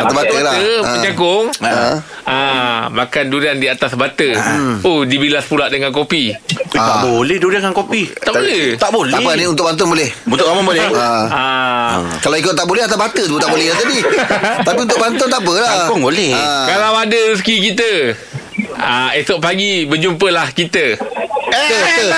Atas 0.04 0.16
bata 0.16 0.36
lah. 0.40 0.56
Ah. 0.56 0.82
penyakung. 1.00 1.46
Ah. 1.64 1.96
Ah, 2.24 2.82
makan 2.92 3.24
durian 3.28 3.58
di 3.60 3.68
atas 3.68 3.96
bata. 3.96 4.28
Oh, 4.84 5.04
dibilas 5.04 5.48
pula 5.48 5.68
dengan 5.68 5.92
kopi. 5.92 6.32
Eh, 6.34 6.38
Tak 6.72 7.06
boleh 7.06 7.38
durian 7.38 7.62
dengan 7.64 7.76
kopi. 7.76 8.10
Tak 8.12 8.34
boleh. 8.34 8.64
Tak 8.80 8.90
boleh. 8.92 9.14
Tak 9.14 9.22
apa 9.24 9.32
ni 9.36 9.46
untuk 9.48 9.66
bantuan 9.68 9.90
boleh. 9.92 10.10
Untuk 10.28 10.46
kamu 10.48 10.62
boleh. 10.64 10.86
Ah. 10.96 11.26
Ah. 11.30 11.96
Kalau 12.20 12.36
ikut 12.40 12.54
tak 12.56 12.68
boleh 12.68 12.84
atas 12.84 13.00
bata 13.00 13.22
tu 13.24 13.36
tak 13.40 13.50
boleh 13.52 13.68
lah 13.72 13.78
tadi. 13.80 13.98
Tapi 14.68 14.80
untuk 14.84 15.00
bantuan 15.00 15.30
tak 15.30 15.42
apalah. 15.44 15.68
Kangkung 15.88 16.02
boleh. 16.04 16.32
Ah. 16.34 16.66
Kalau 16.70 16.90
ada 16.98 17.20
rezeki 17.34 17.56
kita. 17.72 17.92
Ah, 18.78 19.10
esok 19.16 19.40
pagi 19.40 19.86
berjumpalah 19.86 20.50
kita. 20.52 20.98
Eh, 21.54 21.70
ter, 21.70 22.10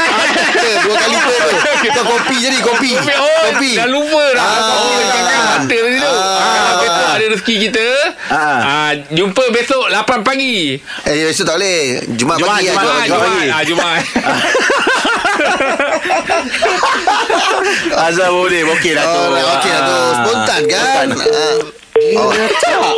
ter, 0.55 0.75
dua 0.87 0.95
kali 0.95 1.17
ter 1.19 1.39
tu. 1.43 1.57
Kau 1.95 2.03
kopi 2.07 2.35
jadi 2.39 2.57
kopi. 2.63 2.91
Oh, 2.95 3.43
Kopi. 3.51 3.71
dah 3.75 3.87
lupa 3.91 4.23
dah. 4.31 4.41
Ah. 4.41 4.63
Kopi 4.63 4.93
dekat 4.95 5.23
mata 5.43 5.59
tadi 5.67 5.97
tu. 5.99 6.07
Ah. 6.07 6.79
Besok 6.79 7.07
ada 7.11 7.25
rezeki 7.35 7.55
kita. 7.67 7.87
Ah. 8.31 8.59
Ah, 8.63 8.91
jumpa 9.11 9.43
besok 9.51 9.91
8 9.91 10.23
pagi. 10.23 10.79
Eh, 11.03 11.27
besok 11.27 11.45
tak 11.45 11.55
boleh. 11.59 11.99
Jumaat 12.15 12.39
Jumaat, 12.39 12.57
pagi 12.57 12.65
lah. 12.65 12.73
Jumaat, 12.73 13.05
Jumaat, 13.05 13.05
Jumaat. 13.05 13.27
Jumaat. 13.27 13.51
Ah, 13.51 13.63
Jumaat. 13.67 14.03
Azal 18.07 18.29
boleh. 18.31 18.61
Okey 18.71 18.91
dah 18.95 19.03
tu. 19.03 19.19
Okey 19.35 19.71
lah 19.71 19.81
tu. 19.83 19.97
Spontan 20.15 20.61
kan? 20.67 21.07
Ah. 22.13 22.21
Oh, 22.21 22.31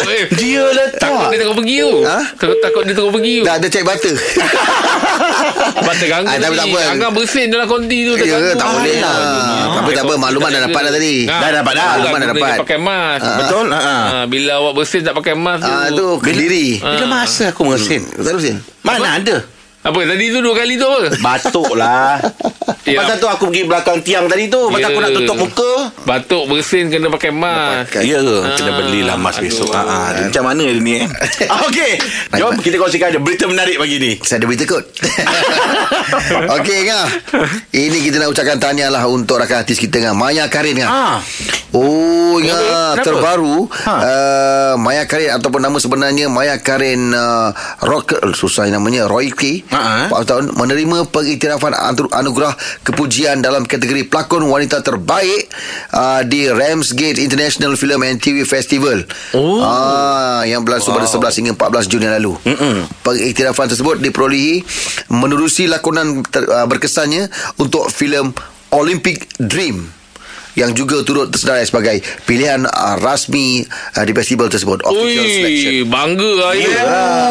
Eh, 0.07 0.23
Dia 0.39 0.63
letak. 0.67 0.99
Takut 0.99 1.27
dia 1.29 1.39
takut 1.39 1.55
pergi 1.57 1.77
tu. 1.79 1.93
Ha? 2.03 2.19
Takut, 2.35 2.57
takut 2.59 2.83
dia 2.83 2.93
takut 2.93 3.11
pergi 3.13 3.33
tu. 3.39 3.43
dah 3.45 3.53
ada 3.55 3.67
cek 3.67 3.83
bata. 3.83 4.11
Bata 5.77 6.03
ganggu 6.03 6.27
Ah, 6.27 6.35
tapi 6.37 6.55
tak 6.55 6.67
apa. 6.67 6.79
Angah 6.91 7.11
bersin 7.11 7.47
dalam 7.47 7.67
konti 7.67 7.99
tu. 8.03 8.13
Ya, 8.17 8.53
tak 8.53 8.67
boleh 8.67 8.95
lah. 8.99 9.15
Ah. 9.15 9.65
Tapi 9.79 9.91
tak 9.93 10.03
apa, 10.03 10.13
maklumat 10.17 10.49
dah 10.49 10.61
dapat 10.65 10.81
dah 10.81 10.93
tadi. 10.93 11.15
Ah, 11.25 11.39
Dah 11.39 11.49
dapat 11.55 11.73
dah. 11.73 11.85
Maklumat 11.87 12.17
dah 12.17 12.27
dapat. 12.27 12.49
dia 12.49 12.61
Pakai 12.61 12.79
mask. 12.79 13.23
Ah. 13.23 13.37
Betul? 13.37 13.65
Ha 13.67 13.79
ah. 13.79 14.03
Ah, 14.07 14.25
bila 14.25 14.51
awak 14.59 14.73
bersin 14.75 15.01
tak 15.01 15.13
pakai 15.13 15.33
mask 15.35 15.63
tu. 15.63 15.71
Ah, 15.71 15.87
tu 15.89 16.07
kediri. 16.19 16.67
Bila 16.79 17.05
masa 17.07 17.43
aku 17.51 17.61
mengesin? 17.63 18.01
Tak 18.05 18.25
ada 18.25 18.39
sin. 18.39 18.57
Mana 18.83 19.09
ada? 19.17 19.35
Apa 19.79 20.03
tadi 20.03 20.25
tu 20.27 20.39
dua 20.39 20.53
kali 20.53 20.75
tu 20.75 20.83
apa? 20.83 21.15
Batuk 21.17 21.71
lah. 21.73 22.19
Ya. 22.83 22.97
Pasal 22.97 23.15
tu 23.17 23.27
aku 23.27 23.47
pergi 23.47 23.63
belakang 23.63 23.99
tiang 23.99 24.25
tadi 24.25 24.47
tu. 24.47 24.67
Pasal 24.67 24.79
Ya. 24.81 24.87
aku 24.89 24.99
nak 24.99 25.11
tutup 25.13 25.37
muka. 25.37 25.71
Batuk 26.03 26.43
bersin 26.45 26.87
kena 26.87 27.07
pakai 27.07 27.31
mask. 27.31 27.99
Ya 28.01 28.17
ke? 28.17 28.37
Ah, 28.41 28.51
Kena 28.53 28.71
belilah 28.75 29.15
mas 29.15 29.35
aduh. 29.35 29.43
besok. 29.43 29.69
Ha 29.69 29.79
ah. 29.79 30.07
Dia 30.09 30.27
Macam 30.27 30.43
mana 30.45 30.63
dia 30.65 30.75
ni 30.77 30.93
eh? 30.97 31.07
Okey. 31.67 31.91
Jom 32.33 32.51
kita 32.57 32.75
kongsikan 32.75 33.07
ada 33.09 33.19
berita 33.19 33.43
menarik 33.45 33.75
pagi 33.75 33.95
ni. 33.97 34.11
Saya 34.19 34.37
ada 34.37 34.45
berita 34.45 34.63
kot 34.65 34.83
Okey 36.57 36.79
Ngah 36.83 37.07
Ini 37.69 37.97
kita 38.01 38.15
nak 38.17 38.29
ucapkan 38.29 38.57
tahniah 38.57 38.89
lah 38.89 39.03
Untuk 39.05 39.37
rakan 39.37 39.61
artis 39.61 39.77
kita 39.77 39.99
Ngah 39.99 40.13
Maya 40.13 40.45
Karin 40.47 40.75
Ngah 40.77 40.89
Ah. 40.89 41.17
Oh 41.71 42.37
Ngah 42.37 42.59
Kenapa? 42.93 43.03
Terbaru 43.03 43.57
Ha. 43.67 43.93
uh, 43.93 44.73
Maya 44.75 45.03
Karin 45.03 45.31
Ataupun 45.33 45.59
nama 45.59 45.77
sebenarnya 45.77 46.27
Maya 46.27 46.57
Karin 46.57 47.11
uh, 47.11 47.51
Rock 47.81 48.17
Susah 48.33 48.67
namanya 48.67 49.05
Roy 49.05 49.29
Ha, 49.77 49.93
eh. 50.03 50.07
4 50.09 50.25
tahun 50.25 50.43
Menerima 50.51 51.07
pengiktirafan 51.07 51.71
anu- 51.71 52.09
Anugerah 52.09 52.53
Kepujian 52.81 53.39
Dalam 53.39 53.63
kategori 53.63 54.05
Pelakon 54.05 54.43
Wanita 54.43 54.81
Terbaik 54.81 55.47
uh, 55.91 56.21
Di 56.21 56.47
Ramsgate 56.47 57.17
International 57.17 57.73
Film 57.73 58.01
and 58.01 58.17
TV 58.17 58.41
Festival 58.41 59.05
Oh. 59.31 59.59
Ah, 59.59 60.41
Yang 60.43 60.61
berlangsung 60.63 60.91
pada 60.91 61.05
11 61.05 61.37
hingga 61.37 61.53
14 61.55 61.87
Jun 61.87 62.01
yang 62.01 62.15
lalu 62.15 62.33
Mm-mm. 62.41 62.77
Pengiktirafan 63.01 63.67
tersebut 63.67 63.99
diperolehi 63.99 64.65
menerusi 65.09 65.65
lakonan 65.65 66.21
ter, 66.23 66.43
uh, 66.43 66.65
berkesannya 66.65 67.29
untuk 67.55 67.87
filem 67.87 68.33
Olympic 68.69 69.31
Dream 69.37 69.87
yang 70.57 70.73
juga 70.73 70.99
turut 71.01 71.29
tersedarai 71.29 71.63
sebagai 71.63 71.95
pilihan 72.25 72.65
uh, 72.65 72.97
rasmi 72.97 73.61
uh, 73.93 74.01
di 74.01 74.11
festival 74.11 74.49
tersebut 74.49 74.81
official 74.81 75.23
selection. 75.23 75.71
Ui, 75.71 75.85
bangga 75.85 76.31
lah 76.35 76.51
ya. 76.51 76.81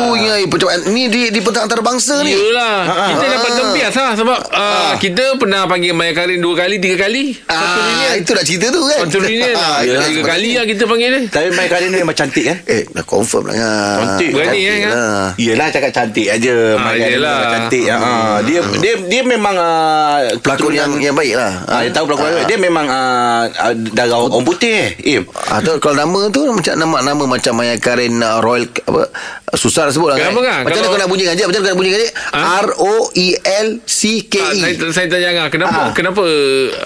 Oh, 0.01 0.15
ya, 0.15 0.39
pencapaian 0.43 0.81
ni 0.89 1.07
di 1.07 1.29
di 1.29 1.41
pentas 1.41 1.67
antarabangsa 1.67 2.23
ni. 2.23 2.31
Yelah 2.31 2.79
Kita 2.87 3.19
Ah. 3.19 3.31
dapat 3.33 3.51
tempias 3.53 3.93
lah 3.93 4.13
Sebab 4.15 4.39
uh, 4.49 4.93
Kita 4.97 5.35
pernah 5.35 5.65
panggil 5.65 5.91
Maya 5.91 6.13
Karin 6.13 6.39
Dua 6.39 6.55
kali 6.55 6.77
Tiga 6.77 6.97
kali 6.99 7.35
Ah, 7.47 8.15
itu 8.15 8.31
nak 8.31 8.45
cerita 8.45 8.69
tu 8.69 8.85
kan. 8.85 9.03
Contoh 9.03 9.21
reunion 9.21 9.57
Ah, 9.59 9.81
Tiga 9.83 10.23
kali 10.23 10.51
lah 10.53 10.65
kita 10.65 10.85
panggil 10.85 11.09
dia 11.09 11.23
Tapi 11.27 11.49
Mai 11.51 11.67
Karin 11.67 11.89
ni 11.89 11.99
memang 11.99 12.15
cantik 12.15 12.45
kan? 12.45 12.57
Eh, 12.65 12.87
dah 12.87 13.03
confirm 13.03 13.49
lah. 13.49 13.55
Ngah. 13.57 13.97
Cantik. 13.99 14.31
Berani, 14.31 14.61
eh, 14.61 14.77
Ngah? 14.79 14.93
lah. 14.93 15.27
Yelah 15.37 15.67
cakap 15.69 15.91
cantik 15.91 16.27
aja 16.29 16.53
Ah, 16.53 16.79
Mai 16.79 16.97
Karin 17.01 17.21
cantik 17.25 17.85
ah, 17.89 18.39
Dia 18.43 18.61
dia 18.77 18.95
dia 19.01 19.23
memang 19.25 19.55
ah, 19.57 20.17
Pelakon 20.39 20.73
yang 20.73 20.91
yang 20.99 21.15
baik 21.15 21.35
lah. 21.35 21.53
Ah, 21.67 21.81
dia 21.81 21.91
tahu 21.91 22.07
pelakon 22.07 22.29
Ah. 22.29 22.45
Dia 22.45 22.59
memang 22.59 22.87
ah, 22.87 23.16
ah, 23.49 23.73
darah 23.73 24.19
orang 24.21 24.43
putih 24.43 24.73
eh. 24.73 24.91
Im. 25.11 25.23
Ah, 25.47 25.59
tu, 25.59 25.73
kalau 25.77 25.97
nama 25.97 26.29
tu 26.29 26.45
macam 26.47 26.75
nama 26.75 26.97
nama 27.03 27.23
macam 27.25 27.53
Maya 27.53 27.77
Karin 27.77 28.19
uh, 28.19 28.39
Royal 28.39 28.69
apa 28.83 29.09
susah 29.53 29.85
nak 29.85 29.93
sebut 29.93 30.09
lah 30.09 30.19
Kenapa, 30.19 30.39
Ngah? 30.39 30.59
Macam 30.59 30.67
mana 30.67 30.77
Kalau- 30.79 30.91
kau 30.91 31.01
nak 31.01 31.09
bunyikan 31.09 31.33
je? 31.33 31.45
Macam 31.45 31.55
mana 31.55 31.65
kau 31.65 31.73
nak 31.73 31.79
bunyikan 31.79 31.99
je? 31.99 32.11
Ah? 32.31 32.45
R 32.59 32.69
O 32.77 32.93
E 33.13 33.29
L 33.39 33.69
C 33.83 33.99
K 34.23 34.35
Ah, 34.37 34.51
E. 34.51 34.59
saya, 34.59 34.75
saya 34.93 35.07
tanya 35.07 35.27
Angah 35.31 35.49
Kenapa 35.49 35.81
Ah. 35.81 35.91
Kenapa 35.91 36.25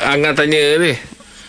Angah 0.06 0.32
tanya 0.34 0.60
ni 0.78 0.92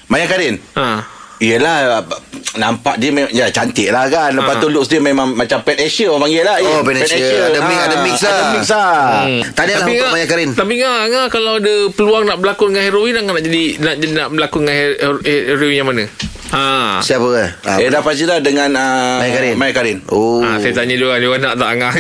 Maya 0.07 0.25
Karin. 0.25 0.55
ha. 0.73 1.05
Yelah 1.39 2.05
Nampak 2.53 2.95
dia 2.97 3.09
memang 3.09 3.31
Ya 3.31 3.47
cantik 3.47 3.87
lah 3.87 4.07
kan 4.07 4.33
Lepas 4.33 4.55
Ah. 4.55 4.59
tu 4.59 4.67
looks 4.67 4.87
dia 4.87 4.99
memang 4.99 5.31
Macam 5.31 5.61
Pan 5.61 5.77
Asia 5.77 6.07
orang 6.07 6.27
panggil 6.27 6.43
lah 6.43 6.57
Oh, 6.59 6.79
Im. 6.79 6.83
Pan 6.83 6.97
Asia. 6.97 7.15
Ada 7.45 7.59
mix- 7.61 7.79
ada 7.81 7.95
mix 7.97 8.17
lah. 8.17 8.29
Ada 8.29 8.43
mix 8.51 8.65
lah 8.67 8.91
Hmm. 9.21 9.41
Tahniah 9.51 9.71
lah 9.71 9.81
Tapi 9.81 9.91
untuk 9.93 10.11
Maya 10.11 10.25
Karin. 10.25 10.49
Tapi 10.51 10.73
Angah 10.81 11.25
kalau 11.27 11.53
ada 11.57 11.73
peluang 11.89 12.23
nak 12.25 12.37
berlakon 12.37 12.67
dengan 12.69 12.83
heroin 12.83 13.13
Angah 13.15 13.33
nak 13.33 13.43
jadi 13.43 13.63
Nak, 13.77 13.95
jadi- 13.97 14.13
nak 14.13 14.27
berlakon 14.29 14.61
dengan 14.61 14.75
her- 14.75 14.97
her- 14.99 15.23
heroin 15.47 15.73
yang 15.73 15.87
mana 15.87 16.03
Ha. 16.51 16.99
Siapa 16.99 17.27
eh? 17.37 17.49
Ah, 17.63 17.77
Eh 17.77 17.87
dah 17.87 17.99
pasti 17.99 18.23
dah 18.23 18.37
dengan 18.37 18.67
uh, 18.69 19.17
Maya 19.17 19.31
Karin. 19.31 19.55
Maya 19.55 19.71
Karin 19.71 19.97
Oh. 20.07 20.39
Ha, 20.41 20.59
saya 20.59 20.73
tanya 20.73 20.93
dia 20.93 21.05
orang, 21.05 21.19
dia 21.19 21.29
orang 21.29 21.41
nak 21.41 21.55
tak 21.55 21.69
Angah. 21.69 21.93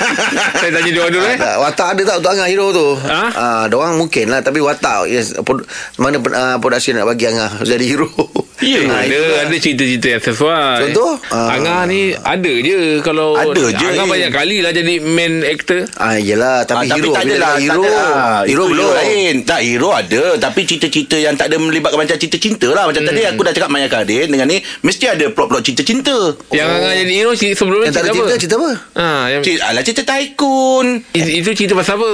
saya 0.58 0.70
tanya 0.72 0.90
dia 0.90 1.00
orang 1.00 1.12
dulu 1.12 1.24
eh. 1.24 1.38
Tak, 1.38 1.54
watak 1.56 1.88
ada 1.88 2.02
tak 2.04 2.16
untuk 2.18 2.30
Angah 2.32 2.48
hero 2.48 2.66
tu? 2.68 2.86
Ha? 2.98 3.22
Ah, 3.32 3.62
orang 3.68 3.94
mungkin 3.96 4.26
lah 4.26 4.40
tapi 4.40 4.58
watak 4.58 5.06
yes, 5.06 5.38
pod, 5.38 5.62
mana 5.96 6.18
uh, 6.18 6.56
production 6.58 6.94
nak 6.94 7.06
bagi 7.08 7.28
Angah 7.28 7.62
jadi 7.70 7.84
hero. 7.84 8.10
Ya, 8.58 8.78
Ah, 8.84 9.02
ada 9.02 9.10
itulah. 9.10 9.38
ada 9.42 9.56
cerita-cerita 9.56 10.06
yang 10.08 10.22
sesuai. 10.22 10.78
Contoh? 10.86 11.12
Ah. 11.30 11.50
Angah 11.52 11.82
ni 11.84 12.00
ada 12.12 12.52
je 12.56 12.78
kalau 13.00 13.34
Ada 13.34 13.64
je, 13.72 13.86
Angah 13.88 14.06
eh. 14.06 14.10
banyak 14.12 14.30
kali 14.30 14.56
lah 14.58 14.70
jadi 14.70 14.94
main 14.98 15.42
actor. 15.42 15.82
Ah 15.96 16.14
yelah 16.14 16.62
tapi 16.62 16.86
Ah, 16.86 16.94
hero 16.94 17.10
tak 17.10 17.22
bila 17.22 17.34
adalah 17.34 17.48
dah 17.48 17.58
hero 17.60 17.82
tak 17.82 17.90
ada. 17.92 18.02
Ah, 18.12 18.40
hero 18.44 18.64
belum. 18.64 18.90
lain 18.92 19.34
Tak 19.42 19.60
hero 19.60 19.90
ada 19.90 20.22
Tapi 20.36 20.60
cerita-cerita 20.62 21.16
yang 21.16 21.34
tak 21.34 21.46
ada 21.46 21.56
Melibatkan 21.56 21.98
macam 21.98 22.14
cerita 22.14 22.34
cinta 22.36 22.68
lah 22.68 22.86
Macam 22.86 23.02
tadi 23.02 23.22
aku 23.24 23.40
dah 23.40 23.52
cakap 23.52 23.66
Maya 23.68 23.86
Karin 23.92 24.26
Dengan 24.26 24.48
ni 24.48 24.58
Mesti 24.80 25.04
ada 25.06 25.28
plot-plot 25.28 25.60
cerita 25.60 25.84
cinta 25.84 26.16
Yang 26.48 26.68
Angah 26.72 26.92
jadi 26.96 27.12
hero 27.12 27.30
sebelum 27.36 27.78
ni 27.78 27.88
cerita 27.88 28.08
apa? 28.08 28.32
cerita 28.40 28.56
apa? 28.56 28.70
Ha, 28.96 29.06
yang, 29.28 29.42
Cerita, 29.44 29.62
alah 29.68 29.82
cerita 29.84 30.02
Tycoon 30.02 30.86
itu, 31.12 31.28
itu 31.38 31.48
cerita 31.52 31.76
pasal 31.76 32.00
apa? 32.00 32.12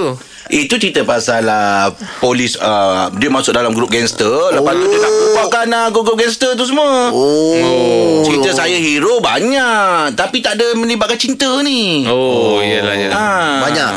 Itu 0.49 0.75
cerita 0.77 1.05
pasal 1.05 1.45
uh, 1.45 1.93
Polis 2.19 2.57
uh, 2.57 3.13
Dia 3.15 3.29
masuk 3.29 3.53
dalam 3.53 3.71
grup 3.71 3.89
gangster 3.89 4.27
Lepas 4.51 4.75
tu 4.75 4.87
dia 4.89 4.99
nak 4.99 5.13
bubarkan 5.13 5.67
uh, 5.71 5.87
Grup-grup 5.89 6.19
gangster 6.19 6.51
tu 6.53 6.65
semua 6.65 7.13
Oh. 7.13 8.25
Cerita 8.25 8.51
saya 8.57 8.75
hero 8.75 9.21
banyak 9.21 10.13
Tapi 10.13 10.41
tak 10.41 10.59
ada 10.59 10.75
melibatkan 10.75 11.15
cinta 11.15 11.47
ni 11.61 12.09
Oh, 12.09 12.59
iyalah 12.59 12.95
iyalah. 12.97 13.15
Ah. 13.15 13.57
Banyak? 13.63 13.91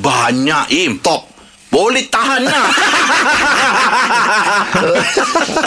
Banyak 0.00 0.64
Im 0.72 0.98
Top 0.98 1.29
Boleh 1.70 2.02
tahan 2.04 2.42
lah 2.42 2.66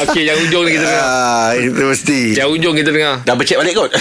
Okey, 0.03 0.24
yang 0.25 0.38
ujung 0.38 0.63
ni 0.63 0.69
kita 0.74 0.83
dengar. 0.83 1.01
Ah, 1.01 1.50
itu 1.55 1.79
mesti. 1.79 2.19
Yang 2.36 2.50
ujung 2.53 2.74
kita 2.75 2.89
dengar. 2.91 3.13
Dah 3.24 3.33
bercek 3.33 3.55
balik 3.55 3.74
kot 3.74 3.89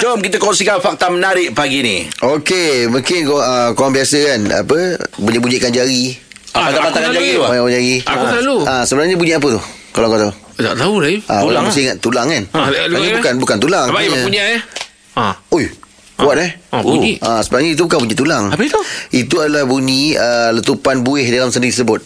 Jom 0.00 0.18
kita 0.18 0.36
kongsikan 0.36 0.78
fakta 0.78 1.08
menarik 1.08 1.50
pagi 1.50 1.80
ni 1.80 1.96
Okey, 2.18 2.86
mungkin 2.86 3.24
kau 3.24 3.36
uh, 3.36 3.72
korang 3.72 3.90
biasa 3.90 4.16
kan 4.26 4.40
apa 4.60 4.76
bunyi-bunyikan 5.16 5.70
jari. 5.70 6.14
Ah, 6.50 6.66
aku 6.66 6.82
patah-patahkan 6.82 7.10
jari 7.14 7.28
tu 7.32 7.40
ah? 7.40 7.48
Banyak 7.50 7.70
jari. 7.70 7.94
Aku 8.02 8.22
selalu. 8.28 8.56
Ah, 8.64 8.82
sebenarnya 8.84 9.14
bunyi 9.14 9.32
apa 9.32 9.46
tu? 9.48 9.60
Kalau 9.90 10.06
kau 10.08 10.18
tahu. 10.18 10.32
Tak 10.60 10.74
tahu 10.76 10.94
lah. 11.00 11.08
eh. 11.08 11.18
Ah, 11.24 11.40
Tulang 11.40 11.46
orang 11.46 11.56
lah. 11.56 11.62
mesti 11.66 11.80
ingat 11.82 11.96
tulang 11.98 12.26
kan? 12.28 12.42
Ah, 12.52 12.66
eh? 12.68 13.14
bukan 13.16 13.32
bukan 13.38 13.56
tulang. 13.58 13.86
Abang 13.88 14.20
punya. 14.20 14.42
eh. 14.50 14.60
Ha. 15.16 15.24
Ui. 15.50 15.64
Kuat 16.20 16.38
eh 16.38 16.50
Ah, 16.70 16.86
bunyi. 16.86 17.18
Ah, 17.18 17.42
sebenarnya 17.42 17.74
itu 17.74 17.82
bukan 17.88 18.06
bunyi 18.06 18.14
tulang. 18.14 18.44
Apa 18.52 18.62
itu? 18.62 18.78
Itu 19.10 19.42
adalah 19.42 19.66
bunyi 19.66 20.14
uh, 20.14 20.54
letupan 20.54 21.02
buih 21.02 21.26
dalam 21.32 21.50
sendi 21.50 21.72
tersebut. 21.74 22.04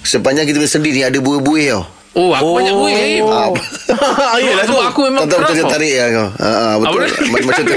Sepanjang 0.00 0.48
kita 0.48 0.56
punya 0.56 0.70
sendi 0.70 0.90
ni 0.96 1.02
ada 1.04 1.18
buih-buih 1.20 1.66
tau. 1.76 1.84
Oh, 2.16 2.32
aku 2.32 2.50
banyak 2.56 2.74
buih. 2.74 3.20
Ah, 4.18 4.36
Yelah 4.36 4.64
tu 4.64 4.72
tu. 4.72 4.78
aku 4.78 5.00
memang 5.08 5.24
Tahu 5.26 5.40
keras 5.40 5.50
betul 5.50 5.64
tau. 5.64 5.72
tarik 5.74 5.94
lah 5.96 6.08
kau. 6.08 6.28
Ha, 6.38 6.48
ha, 6.48 6.70
betul. 6.76 7.00
Dia? 7.00 7.10
Macam, 7.28 7.46
macam 7.48 7.64
tu. 7.64 7.74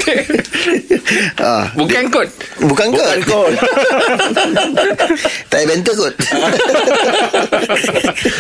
ah, 1.50 1.64
Bukan 1.74 2.04
kot. 2.10 2.30
bukan 2.62 2.88
kot. 2.92 3.08
Bukan 3.08 3.22
kot. 3.26 3.54
tak 5.48 5.58
payah 5.58 5.68
banter 5.68 5.94
kot. 5.94 6.14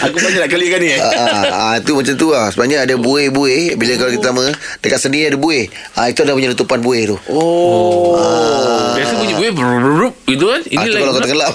Aku 0.03 0.17
banyak 0.17 0.39
nak 0.39 0.51
kalikan 0.51 0.79
ni 0.79 0.89
eh. 0.91 1.00
Ah, 1.00 1.43
ah, 1.50 1.74
itu 1.77 1.91
macam 1.93 2.13
tu 2.13 2.27
lah 2.29 2.48
Sebenarnya 2.50 2.83
ada 2.83 2.95
buih-buih 2.95 3.75
Bila 3.75 3.91
kalau 3.98 4.12
kita 4.12 4.27
lama 4.29 4.45
Dekat 4.79 5.00
sendi 5.00 5.24
ada 5.24 5.38
buih 5.38 5.67
ah, 5.95 6.07
Itu 6.07 6.21
ada 6.21 6.33
punya 6.33 6.50
letupan 6.50 6.79
buih 6.79 7.03
tu 7.07 7.17
Oh. 7.27 8.15
Biasa 8.93 9.13
bunyi 9.17 9.33
buih 9.38 9.51
gitu 10.27 10.45
kan. 10.48 10.62
Ini 10.63 10.77
ah, 10.77 10.83
Itu 10.83 10.91
lain 10.91 11.01
kalau 11.01 11.13
kau 11.13 11.24
tenggelam 11.24 11.53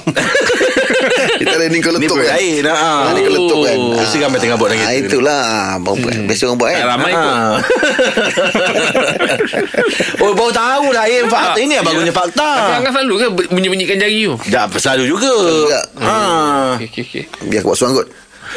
Kita 1.41 1.53
ada 1.53 1.65
ni 1.67 1.79
kau 1.79 1.91
Ni 1.91 1.97
letup 2.01 2.15
perut 2.15 2.27
kan 2.27 2.37
air 2.37 2.55
nak. 2.61 2.75
ah, 2.75 3.11
Ni 3.11 3.19
kau 3.21 3.33
letup 3.33 3.59
kan 3.63 3.75
Oh. 3.77 3.93
Mesti 3.97 4.17
ramai 4.19 4.39
tengah 4.39 4.57
buat 4.57 4.69
lagi 4.69 4.81
ah, 4.81 4.91
tu. 4.91 4.97
Itulah 5.07 5.43
hmm. 5.77 6.25
Biasa 6.27 6.41
orang 6.45 6.57
buat 6.57 6.69
kan 6.69 6.77
Tak 6.77 6.89
ramai 6.89 7.11
kot. 7.11 7.23
Ah. 7.23 7.55
oh 10.21 10.31
baru 10.33 10.51
tahu 10.51 10.85
dah 10.91 11.05
eh 11.05 11.21
fakta 11.25 11.59
ini 11.59 11.75
bagusnya 11.79 12.09
Tapi 12.09 12.19
fakta. 12.25 12.49
Angah 12.77 12.91
selalu 12.93 13.15
ke 13.17 13.27
bunyi-bunyikan 13.49 13.97
jari 13.97 14.17
tu? 14.25 14.35
Dah 14.47 14.65
selalu 14.71 15.03
juga. 15.09 15.33
Juga. 15.33 15.81
Ha. 15.99 16.13
Okey, 16.77 16.87
okey, 16.89 17.03
okey. 17.05 17.23
Biar 17.47 17.61
aku 17.61 17.69
buat 17.69 17.77
suang 17.77 17.95
kot 17.95 18.09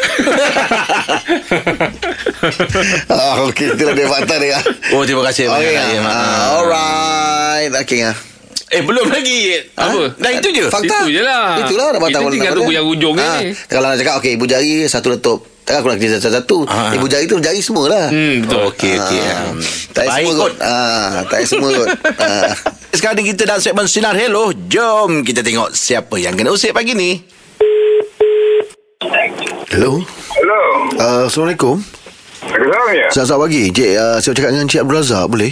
ah, 3.09 3.41
Okey 3.43 3.73
Itulah 3.73 3.91
dia 3.91 4.07
fakta 4.07 4.37
dia 4.37 4.55
Oh 4.91 5.01
terima 5.01 5.25
kasih 5.25 5.49
Okay, 5.49 5.73
banyak. 5.75 5.99
ah, 5.99 6.05
Ah. 6.05 6.55
Alright 6.55 7.71
Okay 7.83 7.99
ah. 8.05 8.13
Eh 8.69 8.81
belum 8.81 9.07
lagi. 9.07 9.57
Apa? 9.73 10.13
Dah 10.15 10.31
itu 10.31 10.47
je. 10.51 10.65
Fakta 10.67 10.85
Itu 11.01 11.09
je 11.11 11.21
lah. 11.21 11.57
Itulah 11.59 11.88
dah 11.89 11.99
Kita 11.99 12.15
tahu 12.15 12.29
tinggal 12.29 12.53
tunggu 12.53 12.69
dia. 12.69 12.77
yang 12.77 12.88
ujung 12.88 13.15
ni. 13.15 13.23
Ah, 13.23 13.39
Kalau 13.65 13.85
nak 13.88 13.97
cakap 13.97 14.13
Okay 14.17 14.31
ibu 14.33 14.45
jari 14.45 14.69
Satu 14.85 15.09
letup 15.09 15.41
Takkan 15.59 15.79
aku 15.79 15.88
nak 15.88 15.97
kerja 15.97 16.17
satu-satu 16.19 16.57
Ah. 16.65 16.89
Ibu 16.91 17.05
jari 17.05 17.25
tu 17.25 17.38
jari 17.38 17.59
semua 17.59 17.85
lah 17.88 18.05
Hmm, 18.07 18.41
betul. 18.41 18.69
Okey 18.69 18.93
okey. 18.95 19.21
Ah, 19.21 19.49
Tak 19.89 20.03
payah 20.03 20.13
semua 20.15 20.33
kot 20.39 20.53
ah, 20.59 21.09
Tak 21.23 21.29
payah 21.31 21.47
semua 21.47 21.69
kot 21.71 21.89
ah. 22.19 22.49
Sekarang 22.89 23.15
ni 23.15 23.23
kita 23.27 23.41
dalam 23.43 23.57
segmen 23.59 23.85
Sinar 23.85 24.13
Hello. 24.13 24.49
Jom 24.53 25.21
kita 25.21 25.41
tengok 25.41 25.69
siapa 25.71 26.15
yang 26.15 26.33
kena 26.33 26.49
usik 26.49 26.69
pagi 26.71 26.93
ni. 26.93 27.21
Hello 29.67 30.01
Hello. 30.31 30.61
uh, 30.95 31.25
Assalamualaikum 31.25 31.81
Assalamualaikum 32.39 32.93
ya. 32.95 33.07
Selamat 33.09 33.39
pagi 33.41 33.63
Cik 33.71 33.91
uh, 33.95 34.17
Saya 34.19 34.31
cakap 34.31 34.49
dengan 34.51 34.65
Cik 34.65 34.81
Abdul 34.81 34.95
Razak 34.95 35.25
Boleh? 35.25 35.51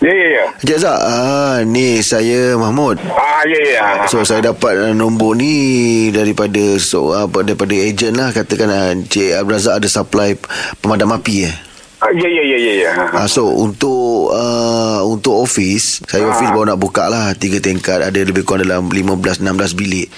Ya 0.00 0.08
ya 0.16 0.28
ya. 0.32 0.44
Cik 0.64 0.76
Razak 0.80 0.96
ah, 0.96 1.60
Ni 1.60 2.00
saya 2.00 2.56
Mahmud 2.56 2.96
Ah 3.12 3.44
ya 3.44 3.60
ya. 3.60 3.84
So 4.08 4.24
saya 4.24 4.40
dapat 4.40 4.80
uh, 4.80 4.94
nombor 4.96 5.36
ni 5.36 6.08
daripada 6.08 6.80
so 6.80 7.12
apa 7.12 7.44
daripada 7.44 7.76
ejen 7.76 8.16
lah 8.16 8.32
katakan 8.32 8.68
uh, 8.72 8.92
Cik 9.04 9.44
Abdul 9.44 9.60
Razak 9.60 9.76
ada 9.76 9.88
supply 9.92 10.40
pemadam 10.80 11.12
api 11.12 11.52
eh. 11.52 11.69
Ah, 12.00 12.08
ya 12.16 12.24
ya 12.32 12.42
ya 12.48 12.56
ya 12.56 12.72
ya. 12.80 12.90
Uh, 13.12 13.28
so 13.28 13.44
untuk 13.52 14.32
uh, 14.32 15.04
untuk 15.04 15.36
office 15.36 16.00
saya 16.08 16.32
office 16.32 16.48
baru 16.48 16.72
nak 16.72 16.80
buka 16.80 17.12
lah 17.12 17.36
tiga 17.36 17.60
tingkat 17.60 18.00
ada 18.00 18.16
lebih 18.16 18.40
kurang 18.40 18.64
dalam 18.64 18.88
15 18.88 19.44
16 19.44 19.76
bilik. 19.76 20.08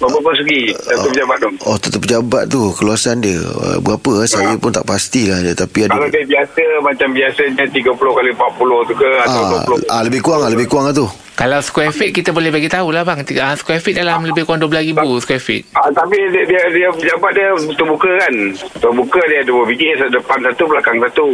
Berapa 0.00 0.32
segi 0.32 0.72
satu 0.72 1.12
pejabat 1.12 1.36
tu? 1.44 1.48
Oh 1.68 1.76
tetap 1.76 2.00
pejabat 2.00 2.48
tu 2.48 2.72
keluasan 2.72 3.20
dia 3.20 3.36
uh, 3.36 3.76
berapa 3.84 4.24
eh? 4.24 4.28
saya 4.32 4.56
pun 4.56 4.72
tak 4.72 4.88
pastilah 4.88 5.44
dia 5.44 5.52
tapi 5.52 5.84
ada 5.84 6.00
Kalau 6.00 6.08
dia 6.08 6.24
biasa 6.24 6.62
macam 6.80 7.08
biasanya 7.12 7.64
30 7.68 7.84
kali 7.84 8.30
40 8.32 8.88
tu 8.88 8.94
ke 8.96 9.08
atau 9.28 9.42
ah, 9.44 9.64
20. 9.68 9.92
ah, 9.92 10.02
lebih 10.08 10.20
kurang 10.24 10.40
lah 10.40 10.48
lebih 10.48 10.66
kurang 10.72 10.88
lah 10.88 10.96
tu. 10.96 11.04
Kalau 11.36 11.60
square 11.60 11.92
feet 11.92 12.16
kita 12.16 12.32
boleh 12.32 12.48
bagi 12.48 12.64
tahu 12.64 12.88
lah 12.96 13.04
bang. 13.04 13.20
Ah, 13.44 13.52
Square 13.52 13.84
feet 13.84 14.00
dalam 14.00 14.24
lebih 14.24 14.48
kurang 14.48 14.64
12,000 14.64 14.96
square 15.20 15.44
feet. 15.44 15.68
Ah, 15.76 15.92
tapi 15.92 16.16
dia, 16.32 16.48
dia, 16.48 16.62
dia 16.72 16.88
pejabat 16.88 17.30
dia 17.36 17.52
terbuka 17.76 18.08
kan 18.24 18.34
Terbuka 18.80 19.20
dia 19.28 19.44
dua 19.44 19.68
biji 19.68 19.92
Depan 20.08 20.40
satu 20.40 20.64
belakang 20.64 20.96
satu 20.96 21.28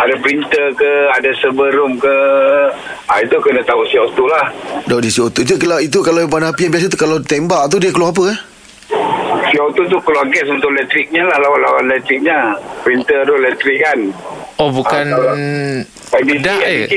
Ada 0.00 0.14
printer 0.24 0.72
ke 0.72 0.90
Ada 1.12 1.30
server 1.36 1.68
room 1.76 2.00
ke 2.00 2.16
ah, 3.12 3.20
Itu 3.20 3.36
kena 3.44 3.60
tahu 3.68 3.84
siap 3.92 4.08
tu 4.16 4.24
lah 4.24 4.48
Dok 4.88 5.00
di 5.04 5.12
situ 5.12 5.44
itu 5.44 5.54
kalau 5.60 5.78
itu 5.84 5.98
kalau 6.00 6.24
pemadam 6.24 6.56
api 6.56 6.60
yang 6.64 6.72
biasa 6.72 6.86
tu 6.88 6.96
kalau 6.96 7.20
tembak 7.20 7.68
tu 7.68 7.76
dia 7.76 7.92
keluar 7.92 8.16
apa 8.16 8.24
eh? 8.32 8.38
CO2 9.52 9.78
tu 9.84 9.98
keluar 10.00 10.24
gas 10.32 10.48
untuk 10.48 10.72
elektriknya 10.72 11.28
lah 11.28 11.36
Lawan-lawan 11.44 11.92
elektriknya 11.92 12.56
Printer 12.80 13.20
tu 13.28 13.34
elektrik 13.36 13.78
kan 13.84 13.98
Oh 14.56 14.72
bukan 14.72 15.12
bedak 16.08 16.60
eh? 16.64 16.88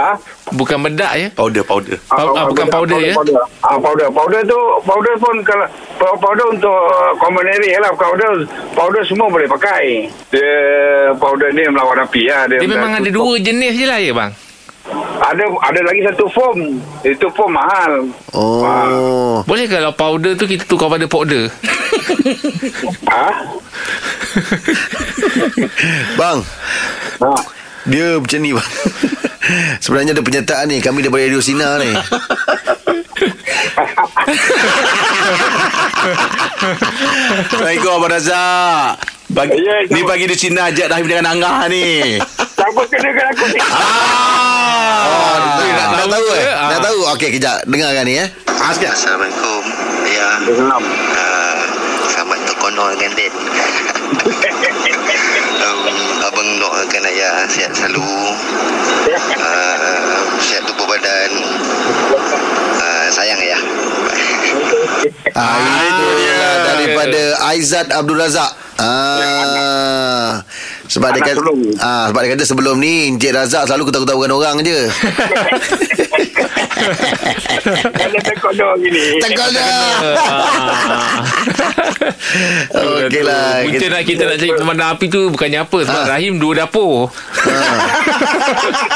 Ha? 0.00 0.33
Bukan 0.44 0.76
bedak 0.84 1.12
ya? 1.16 1.28
Powder 1.32 1.64
powder. 1.64 1.96
Pow- 2.04 2.36
ah, 2.36 2.44
bukan 2.44 2.68
powder, 2.68 3.00
ya? 3.00 3.16
Powder. 3.16 3.34
Ah, 3.64 3.80
powder. 3.80 4.08
Powder 4.12 4.40
tu, 4.44 4.58
powder 4.84 5.14
pun 5.16 5.36
kalau 5.40 5.66
pow- 5.96 6.18
powder 6.20 6.46
untuk 6.52 6.68
uh, 6.68 7.16
common 7.16 7.48
area 7.48 7.80
lah. 7.80 7.96
Powder, 7.96 8.44
powder 8.76 9.00
semua 9.02 9.32
boleh 9.32 9.48
pakai. 9.48 10.04
Dia 10.28 10.52
powder 11.16 11.48
ni 11.48 11.64
melawan 11.64 12.04
api 12.04 12.28
lah. 12.28 12.44
Dia, 12.44 12.60
Dia 12.60 12.68
memang 12.68 12.92
ada 12.92 13.08
dua 13.08 13.40
jenis 13.40 13.72
je 13.72 13.86
lah 13.88 13.96
ya 13.96 14.12
bang? 14.12 14.30
Ada 15.16 15.48
ada 15.64 15.80
lagi 15.80 16.00
satu 16.04 16.28
foam. 16.28 16.76
Itu 17.00 17.32
foam 17.32 17.56
mahal. 17.56 18.04
Oh. 18.36 19.40
Boleh 19.48 19.64
kalau 19.64 19.96
powder 19.96 20.36
tu 20.36 20.44
kita 20.44 20.68
tukar 20.68 20.92
pada 20.92 21.08
powder? 21.08 21.48
Ha? 23.08 23.26
Bang, 26.14 26.44
ha. 27.18 27.32
Dia 27.84 28.20
macam 28.20 28.38
ni 28.40 28.52
bang 28.52 28.68
Sebenarnya 29.78 30.12
ada 30.12 30.22
penyertaan 30.22 30.66
ni 30.66 30.78
Kami 30.78 31.00
daripada 31.00 31.22
Radio 31.22 31.40
Sinar 31.40 31.76
ni 31.78 31.92
Assalamualaikum 37.36 37.90
Abang 37.92 38.10
Razak. 38.10 38.88
Bagi, 39.26 39.56
Ya, 39.58 39.82
ni 39.84 39.98
sama. 39.98 40.08
pagi 40.08 40.24
di 40.24 40.36
Cina 40.36 40.68
ajak 40.68 40.86
Rahim 40.86 41.06
dengan 41.06 41.26
Angah 41.26 41.66
ni. 41.66 42.20
Siapa 42.54 42.80
kena 42.86 43.08
dengan 43.08 43.26
aku 43.26 43.44
ni? 43.48 43.58
ah. 43.58 45.02
oh, 45.02 45.34
nak, 45.66 45.88
nak 45.96 46.08
tahu 46.08 46.26
eh 46.30 46.46
Ah. 46.46 46.68
Nak 46.70 46.80
tahu 46.80 47.00
Okey 47.10 47.28
kejap 47.32 47.56
Dengarkan 47.64 48.04
ni 48.04 48.14
eh 48.16 48.28
Ah. 48.46 48.70
Assalamualaikum 48.70 49.62
Ya 50.06 50.28
Salam. 50.46 50.84
uh, 50.84 51.58
Selamat 52.06 52.38
terkonol 52.46 52.90
dengan 52.94 53.12
Dan 53.16 53.32
um, 55.58 55.80
Abang 56.22 56.48
doakan 56.56 57.02
ayah 57.14 57.46
Sihat 57.46 57.70
selalu. 57.70 58.02
Uh, 59.38 60.18
Sihat 60.42 60.66
tubuh 60.66 60.86
badan. 60.90 61.30
Uh, 62.74 63.06
Sayang 63.14 63.38
ayah 63.38 63.60
ah, 65.38 65.78
Itu 65.86 66.06
dia. 66.18 66.50
Daripada 66.66 67.22
Aizat 67.54 67.86
Abdul 67.94 68.18
Razak. 68.18 68.50
Ah, 68.74 70.42
sebab 70.90 71.14
dia 71.14 71.22
kata, 71.22 71.38
ah, 71.78 72.10
sebab 72.10 72.20
dia 72.26 72.30
kata 72.34 72.42
sebelum 72.42 72.82
ni 72.82 73.14
Encik 73.14 73.30
Razak 73.30 73.70
selalu 73.70 73.94
ketawa-ketawakan 73.94 74.34
orang 74.34 74.56
je. 74.66 74.90
Kalau 78.34 78.52
doang 78.52 78.78
gini. 78.78 79.18
Tekol 79.18 79.48
dah. 79.50 79.64
Okey 83.04 83.22
lah. 83.22 83.62
Nak 83.64 84.02
kita 84.04 84.22
nak 84.24 84.36
cari 84.36 84.52
pemadam 84.52 84.86
api 84.90 85.06
tu 85.06 85.30
bukannya 85.30 85.60
apa 85.60 85.78
sebab 85.80 85.92
Ah. 85.96 86.08
Rahim 86.10 86.36
dua 86.36 86.52
dapur. 86.56 87.08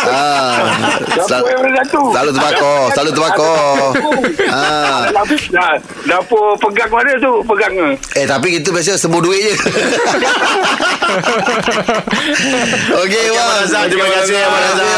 Ah. 0.05 0.59
Dapur 1.07 1.25
Sel- 1.25 1.47
yang 1.47 1.77
satu. 1.79 2.03
selalu 2.11 2.31
terbakar, 2.33 2.81
selalu 2.93 3.11
terbakar. 3.13 3.95
Ah. 4.49 5.03
Dapur, 5.09 5.39
dapur 6.05 6.45
pegang 6.59 6.91
mana 6.91 7.13
tu? 7.17 7.33
Pegang 7.45 7.73
ke? 7.73 7.89
Eh 8.17 8.27
tapi 8.27 8.47
kita 8.53 8.69
biasa 8.69 8.97
semua 8.97 9.21
duit 9.21 9.41
je. 9.41 9.55
Okey 12.99 13.25
bang. 13.29 13.39
Abang 13.39 13.59
Razak, 13.61 13.83
terima 13.89 14.07
kasih 14.13 14.37
Abang 14.39 14.61
Razak. 14.61 14.89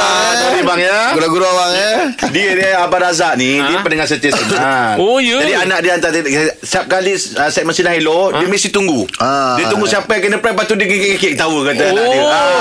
Sorry 0.40 0.62
bang 0.62 0.80
ya. 0.80 0.98
Guru-guru 1.12 1.44
abang 1.44 1.72
eh. 1.72 1.96
Dia 2.30 2.50
dia 2.52 2.69
Abang 2.76 3.00
Razak 3.00 3.34
ni 3.34 3.58
Dia 3.58 3.78
pendengar 3.80 4.06
setia 4.06 4.30
Sinar 4.30 4.96
Oh, 5.02 5.18
ya? 5.18 5.40
Jadi 5.40 5.54
anak 5.56 5.78
dia 5.80 5.92
hantar 5.96 6.10
Setiap 6.12 6.84
kali 6.86 7.12
uh, 7.14 7.50
Segmen 7.50 7.72
Sinar 7.72 7.94
Hello 7.94 8.30
Dia 8.30 8.46
mesti 8.46 8.68
tunggu. 8.68 9.04
Ah. 9.16 9.56
Dia 9.56 9.66
tunggu 9.66 9.84
siapa 9.84 10.08
yang 10.14 10.22
kena 10.24 10.36
prank 10.38 10.54
Lepas 10.54 10.66
tu 10.66 10.74
dia 10.74 10.86
kekek-kekek 10.86 11.32
Ketawa 11.34 11.58
kata 11.66 11.82
anak 11.88 12.04
dia. 12.06 12.22
Oh, 12.22 12.60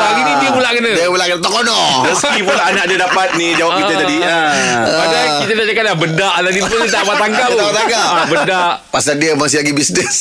pula 0.70 0.78
kena. 0.78 0.92
Dia 0.94 1.08
pula 1.10 1.26
kena. 1.26 1.42
Tokono 1.42 1.80
Rezeki 2.06 2.42
pula 2.46 2.62
anak 2.70 2.86
dia 2.90 2.98
dapat 3.02 3.28
ni 3.40 3.48
Jawab 3.58 3.72
kita 3.82 3.94
ah. 3.94 4.00
tadi. 4.00 4.18
Ha. 4.22 4.40
Padahal 4.86 5.26
ah. 5.26 5.40
kita 5.42 5.52
dah 5.54 5.66
cakap 5.66 5.84
dah 5.84 5.96
Bedak 5.98 6.36
lah 6.40 6.52
ni 6.52 6.62
pun 6.62 6.80
Tak 6.86 7.02
apa 7.02 7.14
tangga 7.18 7.46
Tak 7.50 7.74
tangga 7.74 8.02
ha, 8.02 8.24
Bedak. 8.30 8.74
Pasal 8.90 9.14
dia 9.18 9.32
masih 9.34 9.58
lagi 9.64 9.74
bisnes. 9.74 10.18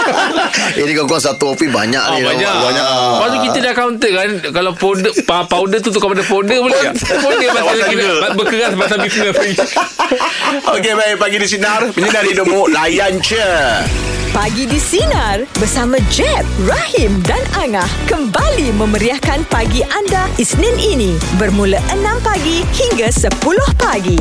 Ini 0.80 0.92
kau 0.98 1.06
kau 1.08 1.20
satu 1.20 1.54
opi 1.54 1.70
banyak 1.70 2.04
ni. 2.14 2.20
Banyak. 2.22 2.54
Banyak. 2.54 2.84
Lepas 2.84 3.28
tu 3.30 3.38
kita 3.50 3.58
dah 3.62 3.74
counter 3.74 4.10
kan 4.12 4.30
Kalau 4.52 4.72
powder 4.76 5.12
Powder 5.24 5.78
tu 5.82 5.90
tukar 5.90 6.12
pada 6.12 6.24
powder 6.26 6.58
pun 6.62 6.70
Powder. 6.70 7.50
Pasal 7.50 8.34
Berkeras 8.34 8.72
pasal 8.76 8.98
bisnes 9.02 9.32
Okay 10.74 10.92
baik. 10.94 11.16
Pagi 11.18 11.36
di 11.40 11.48
Sinar. 11.48 11.80
Menyinari 11.94 12.36
hidupmu 12.36 12.68
Layan 12.74 13.22
je 13.22 13.48
Pagi 14.34 14.66
di 14.66 14.82
Sinar 14.82 15.46
Bersama 15.62 15.94
Jeb 16.10 16.42
Rahim 16.66 17.22
dan 17.22 17.38
Angah 17.54 17.86
Kembali 18.10 18.74
memeriahkan 18.74 19.46
Pagi 19.46 19.63
bagi 19.64 19.80
anda 19.80 20.28
Isnin 20.36 20.76
ini 20.76 21.16
bermula 21.40 21.80
6 21.88 22.20
pagi 22.20 22.60
hingga 22.76 23.08
10 23.08 23.32
pagi. 23.80 24.20